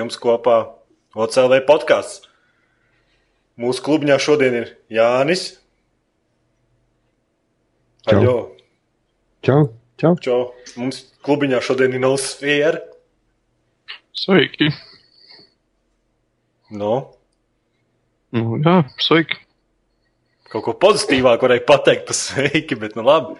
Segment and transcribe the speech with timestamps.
[0.00, 0.56] jums kopā
[1.14, 2.26] OCLV podkāsts.
[3.60, 5.46] Mūsu klubņā šodien ir Jānis.
[8.08, 8.16] Čau.
[8.20, 8.36] Aļo,
[9.44, 9.60] Čau,
[10.00, 10.14] čau.
[10.24, 10.40] čau.
[10.80, 12.80] Mums klubiņā šodien ir Nosfēra.
[14.16, 14.70] Sveiki!
[16.70, 17.16] No,
[18.30, 19.40] Nu, jā, sveiki!
[20.50, 23.36] kaut ko pozitīvāku varēja pateikt par sveiki, bet nu labi.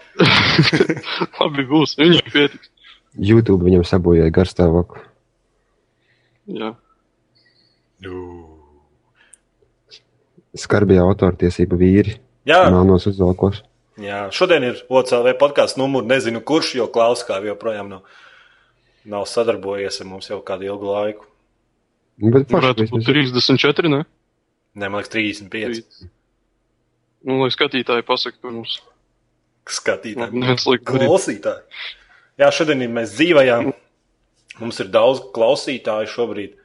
[1.39, 1.97] Labi, būs.
[1.99, 2.69] Viņš pietiks.
[3.19, 5.03] YouTube viņam sabojāja garstāvokli.
[6.49, 6.71] Jā,
[8.01, 8.17] Jū.
[10.57, 12.17] Skarbie autortiesība vīri.
[12.49, 13.61] Jā, Melnos uzvalkos.
[14.01, 16.07] jā, šodien ir OCLV podkāsts numurs.
[16.09, 18.01] Nezinu, kurš, jo Klaus kā joprojām nav,
[19.05, 21.27] nav sadarbojies ar mums jau kādu ilgu laiku.
[22.21, 24.01] Nu, Bet varētu būt 34, ne?
[24.75, 26.09] Nē, man liekas, 35.
[27.27, 28.79] Nu, lai skatītāji pasaka par mums.
[29.69, 30.83] Skatītāji, darīt.
[30.89, 31.85] klausītāji.
[32.41, 33.71] Jā, šodien mēs dzīvojam.
[34.61, 36.55] Mums ir daudz klausītāju šobrīd.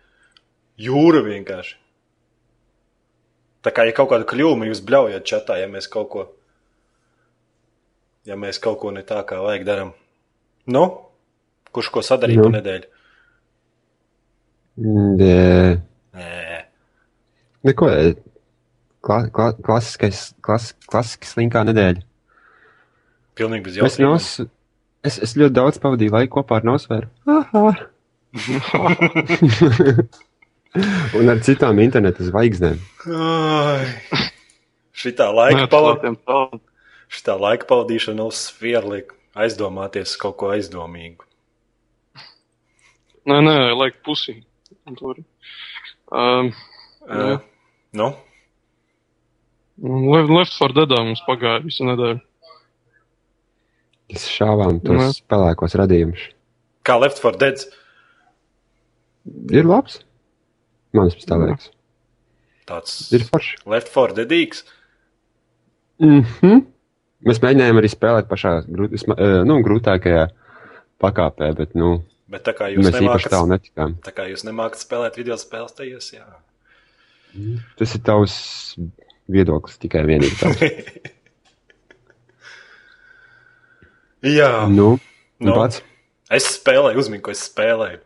[0.85, 1.77] Jūra vienkārši.
[3.65, 6.27] Tā kā ja kaut kāda kļūme jūs bļaujat čatā, ja mēs kaut ko,
[8.29, 9.95] ja mēs kaut ko ne tā kā vajag darām.
[10.71, 10.85] Nu,
[11.75, 12.51] kurš ko sadarīja Nu.
[12.51, 12.93] pa nedēļu?
[14.77, 15.81] Nē,
[16.17, 16.61] Nē,
[17.65, 17.89] neko.
[19.07, 22.03] Kla, kla, klasiskais, klas, klasiski slinkā nedēļa.
[23.39, 24.11] pilnīgi bez jautājumiem.
[24.11, 24.29] nos,
[25.07, 27.09] es, es ļoti daudz pavadīju laiku kopā ar Nosferu.
[27.31, 27.67] Aha.
[31.17, 32.79] Un ar citām internetu zvaigznēm.
[33.17, 33.87] Ai.
[34.97, 36.05] Šitā laika, tālāk.
[37.13, 41.23] šitā laika pavadīšana uz sfēru liek aizdomāties kaut ko aizdomīgu.
[43.27, 44.39] Nē, nē, laik pusī.
[46.13, 46.53] Um.
[47.07, 47.39] Uh,
[47.95, 48.09] nu,
[49.83, 52.21] Le- Left 4 Deadā mums pagāja visu nedēļu.
[54.13, 55.27] Mēs šāvām tos Nu.
[55.33, 56.29] pelēkos radījumus.
[56.87, 57.65] kā Left 4 Dead.
[59.51, 60.01] Ir labs.
[60.95, 61.71] Man tas tā liekas.
[62.67, 63.57] Tāds Ir forši.
[63.67, 64.63] Left 4 Deadīgs.
[65.99, 66.65] Mm -hmm.
[67.27, 70.29] Mēs mēģinājām arī spēlēt pašā grūt, eh, nu, grūtākajā
[71.01, 73.95] pakāpē, bet nu, Bet tā kā jūs mēs īpaši tālu nemākat, netikām.
[74.03, 76.25] tā kā jūs nemākat spēlēt video spēles, tad jūs jā.
[77.77, 78.77] Tas ir tavs
[79.29, 80.37] viedoklis tikai vienīgi.
[80.41, 80.61] Tavs.
[84.23, 84.69] Jā.
[84.73, 84.99] nu,
[85.41, 85.53] Nu.
[85.55, 85.83] pats.
[86.33, 88.01] Es spēlēju, uzmini, ko es spēlēju.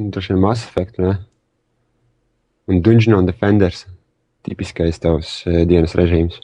[0.00, 1.18] Nu, Tas ir Mass Effect, ne?
[2.70, 3.84] Un Dungeon and Defenders.
[4.46, 6.38] Tipiskais tavs uh, dienas režīms.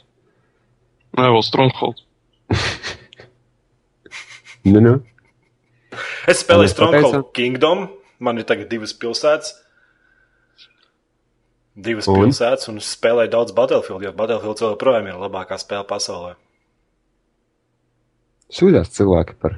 [1.17, 2.03] Nē, vēl Stronghold.
[4.67, 4.97] Nu, nu.
[6.27, 7.85] Es spēlēju Stronghold pateicu- Kingdom.
[8.19, 9.53] Man ir tagad divas pilsētas.
[11.77, 12.17] Divas un?
[12.25, 16.33] pilsētas, un es spēlēju daudz Battlefield, jo Battlefield joprojām ir labākā spēle pasaulē.
[18.53, 19.57] Sūdzās cilvēki par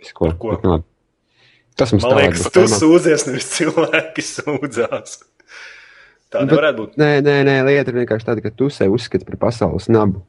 [0.00, 0.28] visu ko.
[0.30, 0.54] Par ko?
[0.54, 0.86] Bet, labi.
[1.80, 5.20] Tas mums Man liekas, tu sūdzies, nevis cilvēki sūdzās.
[6.30, 6.98] Tā nevarētu būt.
[7.00, 10.22] Nē, nē, nē, lieta ir vienkārši tāda, ka tu sevi uzskati par pasaules nabu.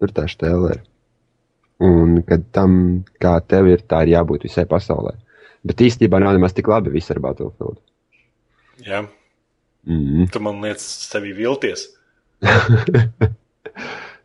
[0.00, 0.82] Tur tā stēle ir.
[1.84, 2.72] Un kad tam,
[3.20, 5.16] kā tev ir, tā ir jābūt visai pasaulē.
[5.68, 7.80] Bet īstenībā nav nemaz tik labi viss ar Battlefield.
[8.84, 9.04] Jā,
[9.88, 10.26] Mm.
[10.28, 11.86] tu man liekas, sevi vilties.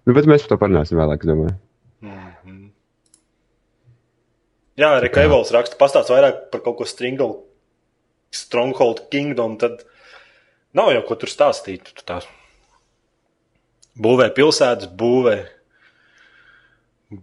[0.05, 1.55] nu, bet mēs par to parunāsim vēlāk, domāju.
[2.03, 2.57] Mhm.
[4.75, 7.37] Jā, arī kā Evols raksta, pastāst vairāk par kaut ko Stringle,
[8.35, 9.85] Stronghold Kingdom, tad
[10.75, 11.93] nav jau ko tur stāstīt.
[11.95, 12.19] Tu tā
[13.95, 15.37] būvē pilsētas, būvē,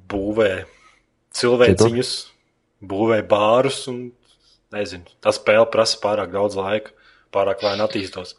[0.09, 0.51] būvē
[1.37, 2.13] cilvēciņus,
[2.89, 4.01] būvē bārus un
[4.73, 5.05] nezinu.
[5.21, 6.97] Tā spēle prasa pārāk daudz laika,
[7.35, 8.37] pārāk lēni attīstos.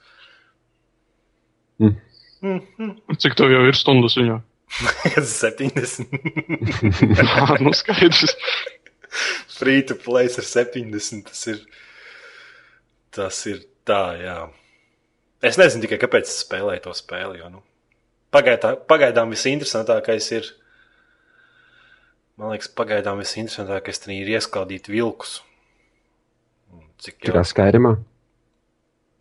[1.81, 1.99] Mm.
[2.43, 2.89] Mhm.
[3.21, 4.41] Cik tev jau ir stundas viņā?
[5.21, 6.09] 70.
[7.19, 8.33] Jā, nu skaidrs.
[9.57, 11.23] Free to play ir 70.
[11.29, 11.61] Tas ir,
[13.13, 14.37] tas ir tā, jā.
[15.43, 17.41] Es nezinu tikai, kāpēc es spēlēju to spēli.
[17.41, 17.63] Jo, nu,
[18.33, 20.51] pagaidā, pagaidām visinteresantākais ir.
[22.39, 25.41] Man liekas, pagaidām visinteresantākais tur ir ieskaldīt vilkus.
[27.03, 27.35] Cik Tā jau?
[27.37, 27.97] kā Skyrimā.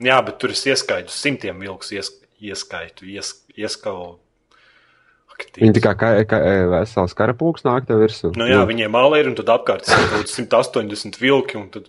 [0.03, 2.11] Jā, bet tur es ieskaitu simtiem vilkus, ies,
[2.43, 4.17] ieskaitu, ies, ieskauju.
[5.59, 6.39] Viņi tā kā, kā, kā
[6.73, 8.33] vesels karapulks nāk tev virsū.
[8.39, 11.59] Nu, jā, viņiem malē ir un tad apkārt ir kaut kāds 180 vilki.
[11.61, 11.89] un Tad,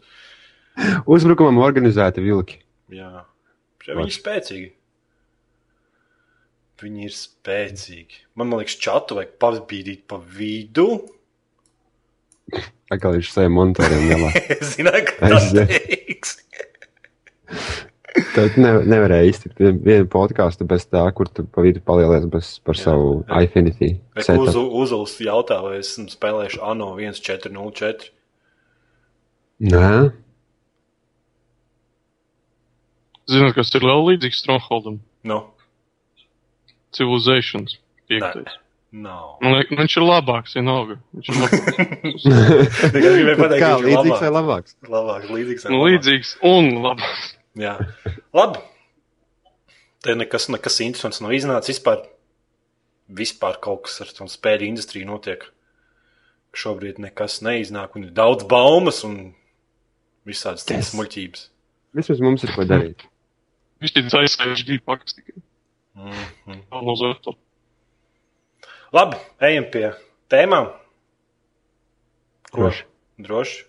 [1.05, 2.59] Uzbrukumam organizēti vilki.
[2.93, 3.25] jā,
[3.83, 4.69] Šie viņi ir spēcīgi.
[6.83, 8.17] Viņi ir spēcīgi.
[8.35, 10.87] Man, man liekas, čatu vajag pabīdīt pa vidu.
[12.91, 13.29] Atkal viņš
[14.11, 14.31] galā.
[14.57, 16.33] Es zināju, ka tas teiks.
[18.35, 22.51] Tad ne, nevarēja iztikt vien- vienu podkāstu bez tā, kur tu pa vidu palielies bez,
[22.65, 23.39] par Jā, savu jā.
[23.47, 23.89] Infinity.
[24.37, 28.11] Uz, Uzuls jautā, vai esmu spēlējuši ANO 1404.
[29.63, 30.11] Nē,
[33.31, 34.97] Zināt, kas ir vēl līdzīgs Strongholdam?
[35.23, 35.37] Nu,
[36.93, 37.77] Civilizations.
[38.11, 38.57] Piektais.
[38.91, 39.37] nav.
[39.41, 40.97] Man liekas, viņš ir labāks, vienalga.
[41.15, 42.25] Viņš ir labāks.
[42.93, 44.75] Tikai gribēju pateikt, Kā ka viņš ir līdzīgs vai labāks.
[44.75, 44.75] labāks?
[44.97, 45.63] Labāks, līdzīgs.
[45.71, 45.87] nu, labāks.
[45.95, 47.31] līdzīgs un labāks.
[47.59, 47.77] Jā,
[48.33, 48.61] labi.
[50.03, 51.77] Te nekas, nekas interesants nav iznācis.
[51.77, 52.01] Vispār,
[53.07, 55.45] vispār kaut kas ar to spēļu industriju notiek.
[56.53, 59.33] Šobrīd nekas neiznāk, un ir daudz baumas un
[60.27, 60.97] visādas citas Yes.
[60.99, 61.47] muļķības.
[61.97, 63.05] Vismaz mums ir ko darīt.
[63.83, 65.41] Viņš ir aizsēžis divi pakas tikai.
[65.93, 66.11] Mm
[66.47, 67.35] -hmm.
[68.93, 69.91] Labi, ejam pie
[70.29, 70.71] tēmām.
[72.51, 72.61] Ko?
[72.61, 72.83] Droši.
[73.17, 73.63] Droši.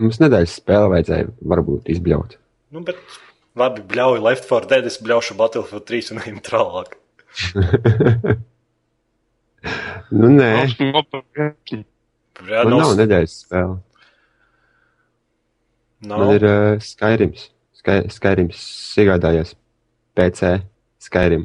[0.00, 2.38] Mums nedēļas spēle vajadzēja varbūt izbļaut.
[2.70, 2.98] Nu, bet
[3.58, 6.96] labi, bļauju Left 4 Dead, es bļaušu Battlefield 3 un ejam tālāk.
[10.10, 10.46] Nu, nē,
[12.48, 13.76] Jā, nav nedēļas spēle.
[16.00, 16.22] nav.
[16.24, 17.44] Man ir uh, Skyrims.
[17.76, 18.62] Sky, Skyrims
[19.00, 19.52] iegādājies
[20.18, 20.54] PC
[21.04, 21.44] Skyrim.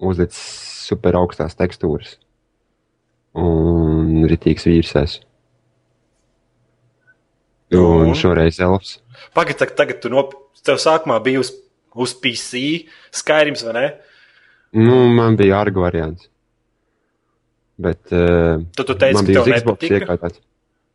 [0.00, 0.40] Uzlicis
[0.88, 2.16] super augstās tekstūras.
[3.38, 5.18] Un ritīgs vīrsēs.
[7.74, 8.08] Un?
[8.08, 8.98] Un šoreiz elfs.
[9.36, 10.36] Pagaid, tagad, tagad tu nop...
[10.66, 11.52] Tev sākumā bija uz,
[11.96, 12.60] uz PC
[13.14, 13.86] Skyrims, vai ne?
[14.76, 16.26] Nu, man bija argu variants.
[17.78, 20.40] Bet uh, Tad tu teici, ka tev Xbox iegādāts.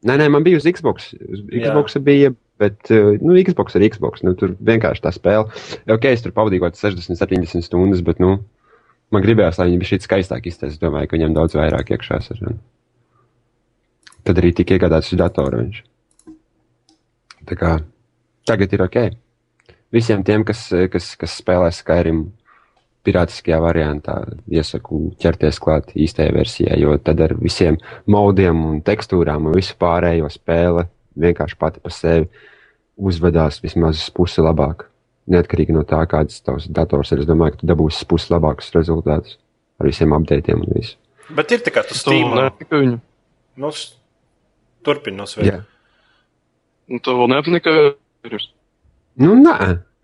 [0.04, 1.14] Nē, nē, man bija uz Xbox.
[1.16, 4.26] Uz Xbox bija, bet uh, nu, Xbox ir Xbox.
[4.28, 5.48] Nu, tur vienkārši tā spēle.
[5.96, 8.36] Ok, es tur pavadīju kaut kādas 60, 70 stundas, bet nu,
[9.16, 10.76] man gribējās, lai viņi bija šī skaistāk iztaisīti.
[10.76, 12.44] Es domāju, ka viņam daudz vairāk iekšā ir.
[14.28, 15.82] Tad arī tika iegādāts datora viņš.
[17.46, 17.74] Tā kā
[18.48, 18.98] tagad ir ok.
[19.94, 22.24] Visiem tiem, kas, kas, kas spēlē Skyrim
[23.04, 24.16] pirātiskajā variantā,
[24.48, 27.76] iesaku ķerties klāt īstajai versijai, jo tad ar visiem
[28.08, 30.86] modiem un tekstūrām un visu pārējo spēle
[31.20, 32.30] vienkārši pati par sevi
[32.98, 34.88] uzvedās vismaz pusi labāk.
[35.28, 39.38] Neatkarīgi no tā, kāds tavs dators ir, es domāju, ka tu dabūsi pusi labākus rezultātus
[39.80, 40.96] ar visiem updatiem un visu.
[41.36, 42.48] Bet ir tā kā tu Tu stīmā.
[42.48, 42.98] nepatika viņu.
[43.58, 43.94] Nu, s-
[44.84, 45.60] turpini no sveika.
[45.60, 45.62] Jā.
[46.92, 47.74] Un tev vēl nepatika.
[49.24, 49.58] Nu, nē,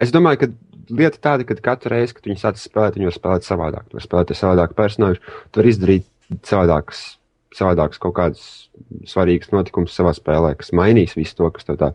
[0.03, 0.49] es domāju, ka
[0.89, 3.87] lieta tāda, ka katru reizi, kad viņi sāc spēlēt, viņi var spēlēt savādāk.
[3.89, 6.07] Tu vari spēlēt ar savādāku personāžu, tu vari izdarīt
[6.47, 7.03] savādākus,
[7.57, 8.45] savādākus kaut kādus
[9.09, 11.91] svarīgus notikumus savā spēlē, kas mainīs visu to, kas tev tā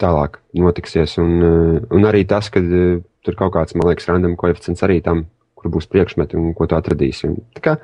[0.00, 1.16] tālāk notiksies.
[1.22, 5.00] Un, eh, un arī tas, ka eh, tur kaut kāds, man liekas, random koeficients arī
[5.04, 5.26] tam,
[5.58, 7.32] kur būs priekšmeti un ko tu atradīsi.
[7.32, 7.76] Un, tā kā,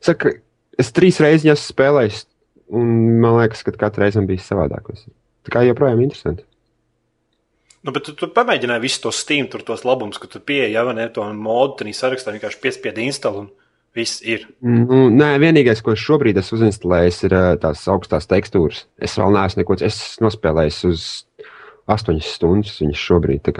[0.00, 0.36] saka,
[0.78, 2.22] es trīs reizes esmu spēlējis,
[2.72, 4.94] un man liekas, ka katru reizi man bija savādāk.
[5.42, 6.46] Tā kā joprojām interesanti.
[7.82, 10.84] Nu, bet tu, tu pamēģināji visu to Steam, tur tos labumus, ka tu pieeji jau
[10.94, 13.48] ne to modu, tad sarakstā vienkārši piespiedi instalu
[13.96, 14.46] viss ir.
[14.62, 18.84] Nu, nē, vienīgais, ko es šobrīd esmu uzinstalējis, ir tās augstās tekstūras.
[19.02, 21.06] Es vēl neesmu neko, es nospēlējis uz
[21.90, 23.50] 8 stundas viņas šobrīd.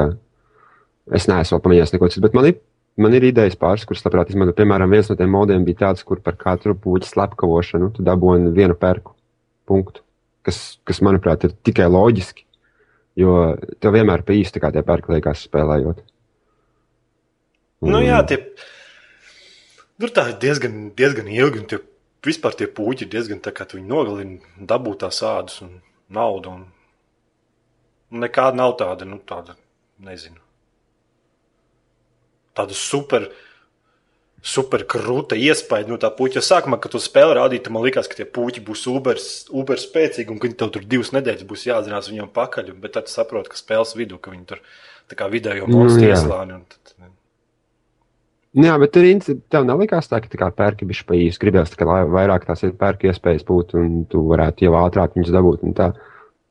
[1.12, 2.56] Es neesmu vēl pamēģinājis neko citu, bet man ir,
[3.02, 4.56] man ir idejas pāris, kuras labprāt izmantot.
[4.62, 8.78] Piemēram, viens no tiem modiem bija tāds, kur par katru puķu slepkavošanu tu dabūji vienu
[8.78, 9.18] pērku
[9.68, 10.06] punktu,
[10.46, 12.46] kas, kas, manuprāt, ir tikai loģiski.
[13.18, 16.00] Jo tev vienmēr pa īsti kā tie pērki liekas spēlējot.
[17.84, 18.38] Nu, jā, tie.
[20.00, 21.78] Tur tā ir diezgan, diezgan ilgi, un tie,
[22.24, 25.74] vispār tie puķi ir diezgan tā, tu viņi nogalini, dabūt tās ādus un
[26.10, 26.54] naudu.
[26.56, 26.64] Un,
[28.12, 29.58] un nekāda nav tāda, nu, tāda,
[30.02, 30.40] nezinu,
[32.56, 33.28] tāda super,
[34.42, 36.40] super krūta iespēja no tā puķa.
[36.40, 39.20] Jo Sākumā, kad tu spēli rādīji, tad man liekas, ka tie puķi būs uber,
[39.54, 42.72] uber spēcīgi, un ka viņi tev tur divas nedēļas būs jāatzinās viņam pakaļ.
[42.82, 44.62] Bet tad saproti, ka spēles vidū, ka viņi tur
[45.08, 46.16] tā kā vidējo Nu, monstru jā.
[46.16, 46.60] ieslāni.
[46.68, 46.78] tad-
[48.54, 51.38] Nu Jā, bet tur inci- tev nelikās tā, ka tā kā pērki bija pa īsu.
[51.40, 55.62] Gribējās, ka vairāk tās ir pērku iespējas būt, un tu varētu jau ātrāk viņus dabūt.
[55.64, 55.94] un Tā.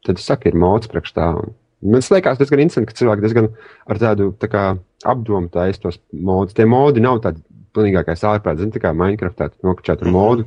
[0.03, 1.27] Tad es saku, ir mods priekš tā.
[1.37, 3.53] Un man liekas, diezgan interesanti, ka cilvēki diezgan
[3.87, 6.55] ar tādu tā kā, apdomu taisa tos modus.
[6.55, 7.39] Tie modi nav tādi
[7.75, 10.13] pilnīgākais ārprāts, zini, tā kā Minecraftā nokačāt ar Mhm.
[10.15, 10.45] modu,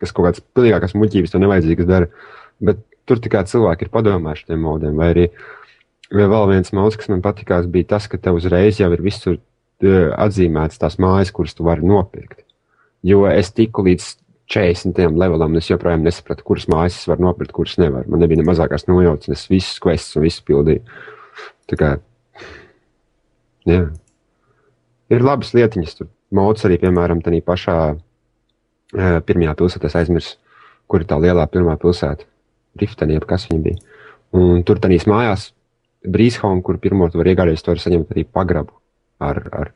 [0.00, 2.08] kas kaut kāds pilnīgākās muļķības tev nevajadzīgas dara.
[2.60, 4.96] Bet tur kā cilvēki ir padomājuši tiem modiem.
[4.96, 5.30] Vai arī
[6.12, 9.38] vai vēl viens mods, kas man patikās, bija tas, ka tev uzreiz jau ir visur
[9.82, 12.44] eh, atzīmētas tās mājas, kuras tu vari nopirkt.
[13.02, 14.16] Jo es tiku līdz
[14.48, 18.08] 40 levelam, un es joprojām nesapratu, kuras mājas es varu nopirkt, kuras nevaru.
[18.08, 20.82] Man nebija ne mazākās nojautas, un es visus questus un visu pildīju.
[21.68, 21.90] Tā kā,
[23.66, 23.82] jā.
[25.12, 30.36] Ir labas lietiņas, tur mods arī, piemēram, tādā pašā eh, pirmajā pilsētā es aizmirsu,
[30.90, 32.26] kur ir tā lielā pirmā pilsēta.
[32.80, 34.00] Rifteni, jeb kas viņa bija.
[34.34, 35.52] Un tur tādīs mājās,
[36.04, 38.74] Brīshaum, kur pirmo tu vari iegādāties, tur saņemt arī pagrabu
[39.24, 39.70] ar, ar,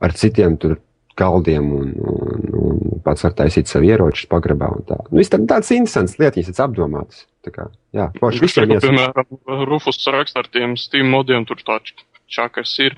[0.00, 0.78] ar citiem tur
[1.18, 4.98] galdiem un, un, un pats var taisīt savu ieroču pagrabā un tā.
[5.12, 7.24] Nu, tā, tāds interesants lietiņas, tas apdomāts.
[7.44, 8.88] Tā kā, jā, forši visiem iesaka.
[8.88, 11.78] piemēram, Rufus raksta ar tiem Steam modiem, tur tā
[12.30, 12.96] čakars ir.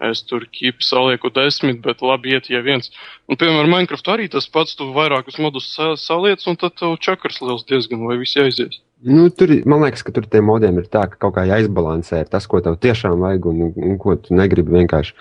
[0.00, 2.90] Es tur kipu salieku desmit, bet labi iet, ja viens.
[3.30, 7.40] Un, piemēram, Minecraft arī tas pats, tu vairākus modus sa- saliec, un tad tev čakars
[7.40, 8.76] liels diezgan, vai viss aizies.
[9.00, 12.44] Nu, tur, man liekas, ka tur tiem modiem ir tā, ka kaut kā jāizbalansē tas,
[12.46, 15.14] ko tev tiešām vajag un, un ko tu negribi vienkārši.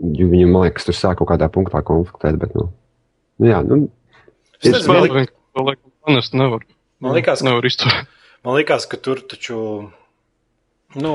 [0.00, 2.68] Jo Viņam, man liekas, tur sāk kaut kādā punktā konfliktēt, bet, nu,
[3.42, 3.88] nu jā, nu,
[4.62, 6.64] Es nezinu, man, Spēlē li vienkārši, to laikam, panest nevar.
[7.00, 8.06] man likās, ka Nevar.
[8.44, 9.58] Man liekas, ka tur taču,
[10.94, 11.14] nu,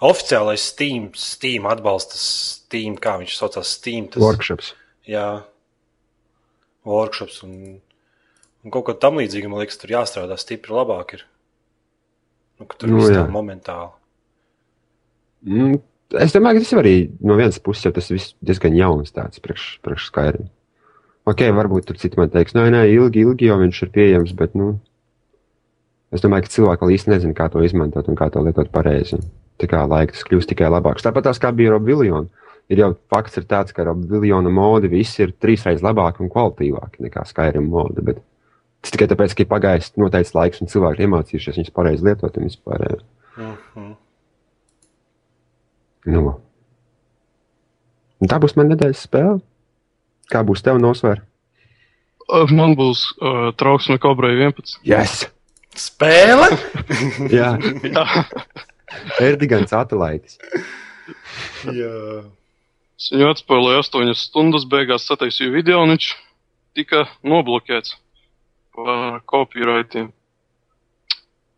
[0.00, 4.08] oficiālais Steam, Steam atbalsta Steam, kā viņš saucās, Steam.
[4.12, 4.74] Tas, workshops.
[5.08, 5.42] jā,
[6.86, 7.78] workshops un,
[8.64, 11.16] un kaut ko tam līdzīgu, man liekas, tur jāstrādā stipri labāk.
[11.18, 11.26] Ir.
[12.60, 13.92] Nu, tur Nu, viss tā momentāli.
[15.46, 15.78] Mm,
[16.22, 19.76] es domāju, ka tas arī no vienas puses, jau tas viss diezgan jauns tāds priekš,
[19.84, 20.50] priekš Skyrim.
[21.26, 24.52] Ok, varbūt tur citi man teiks, nē, nē, ilgi, ilgi jau viņš ir pieejams, bet,
[24.54, 24.76] nu,
[26.14, 29.18] es domāju, ka cilvēki vēl īsti nezina, kā to izmantot un kā to lietot pareizi.
[29.18, 31.04] Tā kā laika tas kļūst tikai labāks.
[31.06, 32.28] Tāpat tās kā bija Robiljona.
[32.68, 37.22] Ir jau fakts ir tāds, ka Robiljona modi visi ir trīsreiz labāki un kvalitīvāki nekā
[37.28, 38.18] Skyrim modi, bet
[38.82, 42.50] tas tikai tāpēc, ka ir pagājis noteikts laiks un cilvēki iemācījušies viņus pareizi lietot un
[42.50, 42.98] vispār.
[43.36, 43.94] Mm -hmm.
[46.06, 46.40] Nu.
[48.22, 49.40] Un tā būs mana nedēļas spēle.
[50.32, 51.22] Kā būs tev nosvērt?
[52.26, 54.80] Uh, Man būs uh, trauksme Kobrai 11.
[54.86, 55.28] Yes!
[55.76, 56.48] Spēle!
[57.36, 57.52] Jā,
[57.84, 58.06] Jā,
[59.20, 60.38] Erdigants Atalaitis.
[61.66, 61.92] jā.
[62.98, 66.10] es viņu atspēlēju 8 stundas, beigās sataisīju video, un viņš
[66.78, 67.96] tika noblokēts
[68.76, 70.12] par copyrightiem.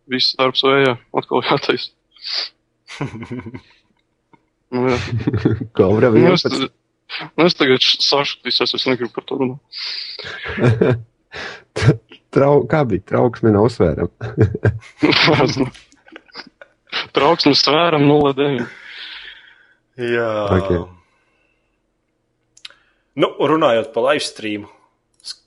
[0.08, 1.92] Viss darbs vējā, atkal jātaisa.
[4.68, 4.97] Nu, jā.
[5.76, 6.68] Kobra Nu, es, 11.
[7.38, 9.62] nu, es tagad sašutīsies, es negribu par to runāt.
[12.37, 14.12] Trau, kā bija trauksme nav svērama?
[17.17, 18.67] Trauksmes svēram 0,9.
[20.02, 20.33] jā.
[20.59, 20.73] Ok.
[23.19, 24.69] Nu, runājot par live streamu,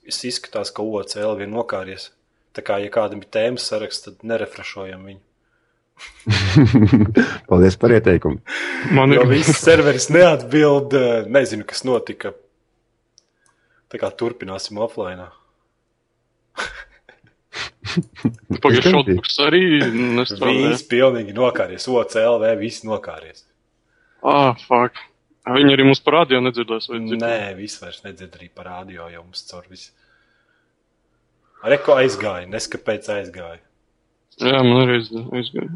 [0.04, 2.10] es izskatās, ka OCL vien nokāries.
[2.52, 5.22] Tā kā, ja kādam ir tēmas saraksts, tad nerefrešojam viņu.
[7.48, 8.42] Paldies par ieteikumu.
[8.92, 12.34] Man Jo ir viss serveris neatbild, eh, nezinu, kas notika.
[13.92, 15.30] Tā kā turpināsim offline.
[18.64, 19.62] pagājušā šodienas arī
[20.18, 20.68] nestrādāja.
[20.74, 21.88] Viss pilnīgi nokāries.
[21.90, 23.44] OCLV viss nokāries.
[24.22, 25.00] Ah, fuck.
[25.42, 27.22] Viņi arī mums parādīja, nedzirdēs, vai dzirdēs.
[27.24, 29.90] Nē, viss vairs nedzird arī par rādio, jau mums caur visu.
[31.66, 33.58] Reko aizgāja, neskapēc aizgāja.
[34.42, 35.72] Jā, man arī aiz- aizgāja.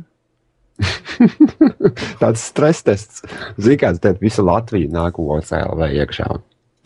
[2.20, 3.22] Tāds stress tests.
[3.58, 6.28] Zini, kāds te visa Latvija nāk OCLV iekšā.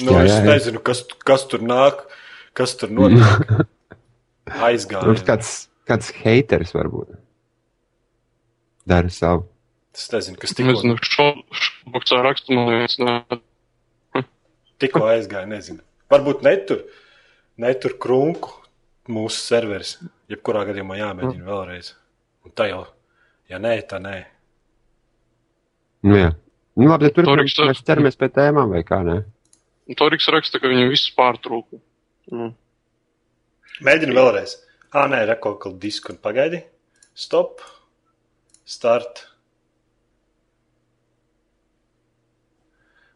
[0.00, 0.44] Nu, Jā, es jā, jā.
[0.48, 2.06] nezinu, kas, kas tur nāk,
[2.56, 3.20] kas tur notiek.
[4.48, 5.04] Aizgāja.
[5.06, 5.50] Mums kāds,
[5.88, 7.16] kāds haters varbūt.
[8.88, 9.44] Dara savu.
[9.94, 13.14] Es nezinu, kas tikko, Nezinu, šoboksā rakstu man viens nē.
[14.82, 15.48] tikko aizgāja.
[15.50, 15.82] Nezinu.
[16.10, 16.84] Varbūt netur,
[17.60, 18.54] netur krunku
[19.10, 19.96] mūsu serveris.
[20.30, 21.92] Jebkurā gadījumā jāmēģina vēlreiz.
[22.46, 22.84] Un tā jau,
[23.50, 24.16] ja nē, tā nē.
[26.06, 26.30] Nu, jā.
[26.78, 29.18] Nu, labi, tad tur Toriks, mēs ķeramies pie tēmām vai kā, ne?
[29.98, 31.80] Toriks raksta, ka viņam viss pārtrūka.
[32.30, 32.52] Nu,
[33.80, 34.58] Mēģinu vēlreiz.
[34.92, 36.60] Ah, nē, reko kaut kādu disku un pagaidi.
[37.16, 37.62] Stop.
[38.68, 39.22] Start.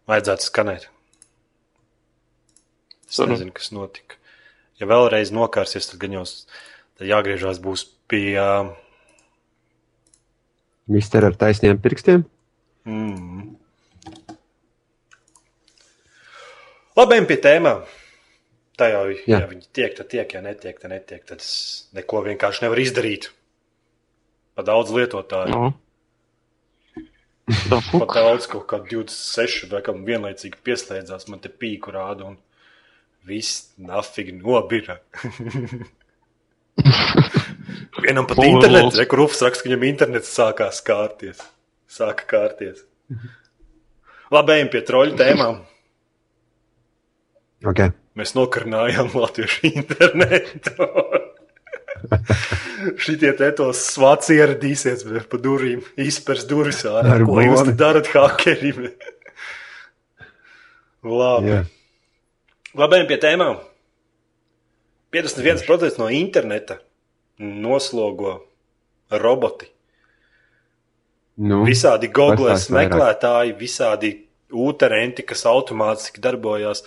[0.09, 0.87] Vajadzētu skanēt.
[3.09, 3.37] Es Sarunu.
[3.37, 4.17] nezinu, kas notika.
[4.81, 6.25] Ja vēlreiz nokārsies, tad gan jau
[7.01, 8.35] jāgriežās būs pie.
[8.41, 8.75] ā,
[10.89, 12.25] Mister ar taisniem pirkstiem.
[12.85, 13.55] Mm.
[16.97, 17.85] Labi, pie tēmām.
[18.79, 19.23] Tā jau ir.
[19.31, 21.23] Ja viņi tiek, tad tiek, ja netiek, tad netiek.
[21.29, 21.45] Tad
[21.95, 23.31] neko vienkārši nevaru izdarīt.
[24.55, 25.55] Pa daudz lietotāju.
[25.55, 25.73] no.
[28.01, 32.39] Pat daudz, kaut kā 26 vai kam vienlaicīgi pieslēdzās, man te pīku rāda un
[33.29, 34.99] viss nafīgi nobira.
[38.05, 41.39] Vienam pat internets, re, kur Rufs raksta, ka viņam internets sākās kārties.
[41.89, 42.83] Sāka kārties.
[44.35, 45.61] Labi, ejam pie troļu tēmām.
[47.65, 47.93] Okay.
[48.19, 50.89] Mēs nokarinājām latviešu internetu.
[53.05, 57.17] Šitie te tos svāts ieradīsies bet pa durvīm, izpers durvis ārā.
[57.17, 57.73] Ar Ko jūs boni.
[57.73, 58.89] te darat hakerim?
[61.05, 61.53] Labi.
[61.53, 61.63] Jā.
[62.81, 63.63] Labi, pie tēmām.
[65.15, 66.81] 51% no interneta
[67.39, 68.41] noslogo
[69.11, 69.69] roboti.
[71.35, 74.11] Nu, Visādi Google meklētāji, visādi
[74.55, 76.85] ūterenti, kas automātiski darbojās,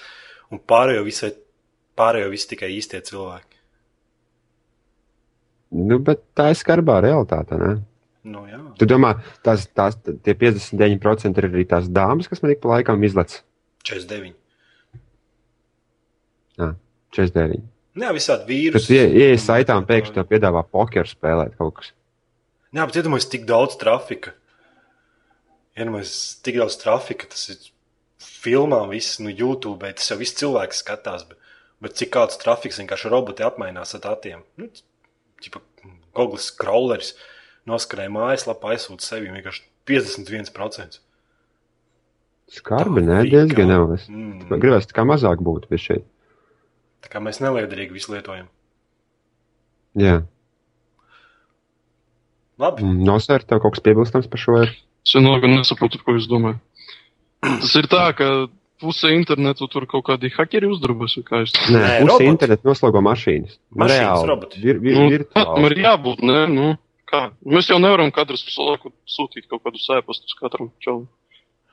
[0.52, 1.32] un pārējo visai,
[1.98, 3.54] pārējo visu tikai īstie cilvēki.
[5.78, 7.74] nu, bet tā ir skarbā realitāte, ne?
[8.28, 8.60] Nu, jā.
[8.80, 9.14] Tu domā,
[9.44, 13.42] tās, tās tie 59% ir arī tās dāmas, kas man ik pa laikam izlec?
[13.88, 14.34] 49.
[16.58, 16.72] Jā,
[17.16, 17.62] 49.
[17.98, 18.88] Jā, visādi Kad vīrusi.
[18.88, 21.92] tu ie- ieej saitā un pēkšņi tev piedāvā pokeru spēlēt kaut kas.
[22.76, 24.34] Jā, bet iedomājieties, tik daudz trafika.
[25.78, 27.28] Iedomājieties, tik daudz trafika.
[27.32, 27.58] Tas ir
[28.44, 29.88] filmā, viss no YouTube.
[29.98, 31.26] Tas jau viss cilvēks skatās.
[31.30, 31.38] Bet,
[31.84, 34.44] bet cik kāds trafiks vienkārši roboti apmainās ar datiem.
[34.60, 34.70] Nu,
[35.44, 35.62] ķipa,
[36.18, 37.14] Google scrolleris
[37.68, 41.00] noskrēja mājaslapā, aizsūta sevi vienkārši 51%.
[42.58, 43.90] Skarbi, nē, diezgan nav.
[43.98, 44.48] Es Mm.
[44.48, 46.06] gribēju, kā mazāk būtu pie šeit.
[47.04, 48.48] Tā kā mēs neliederīgi visu lietojam.
[49.96, 50.22] Jā.
[52.58, 52.84] Labi.
[52.84, 54.62] Nosērt tev kaut kas piebilstams par šo?
[54.64, 56.60] Es vienalga nesaprotu, ko jūs domājat.
[57.62, 58.28] Tas ir tā, ka
[58.82, 62.28] pusē internetu tur kaut kādi hakeri uzdarbojas, vai kā jūs Nē, Nē, roboti.
[62.30, 63.56] internetu noslogo mašīnas.
[63.84, 64.62] Mašīnas, roboti.
[64.64, 65.46] Vir, vir, Nu, virtuāli.
[65.56, 66.68] tam ir jābūt, nē, nu,
[67.10, 67.22] kā?
[67.46, 71.08] Mēs jau nevaram katrs visu laiku sūtīt kaut kādus ēpastus katram čalam.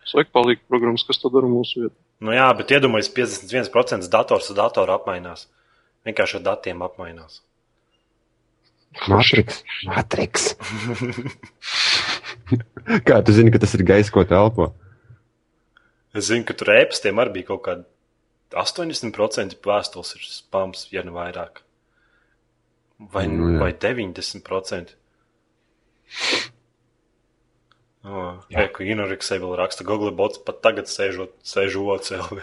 [0.05, 1.97] Sveiks palīk programmas, kas to dara mūsu vietā.
[2.21, 3.41] Nu jā, bet iedomājieties,
[3.73, 5.47] 51% dators ar datoru apmainās.
[6.05, 7.41] Vienkārši ar datiem apmainās.
[9.09, 9.63] Matriks.
[9.89, 10.51] Matriks.
[13.09, 14.71] Kā tu zini, ka tas ir gaisa, ko telpo?
[16.15, 17.85] Es zinu, ka tur ēpastiem arī bija kaut kāda
[18.55, 21.63] 80% vēstules ir spams, ja ne vairāk.
[23.13, 23.59] Vai, Nu, jā.
[23.65, 24.95] vai 90%.
[28.05, 32.43] Oh, jā, ka Inoriksē vēl raksta Google bots pat tagad sēžot, sēžu OCLV.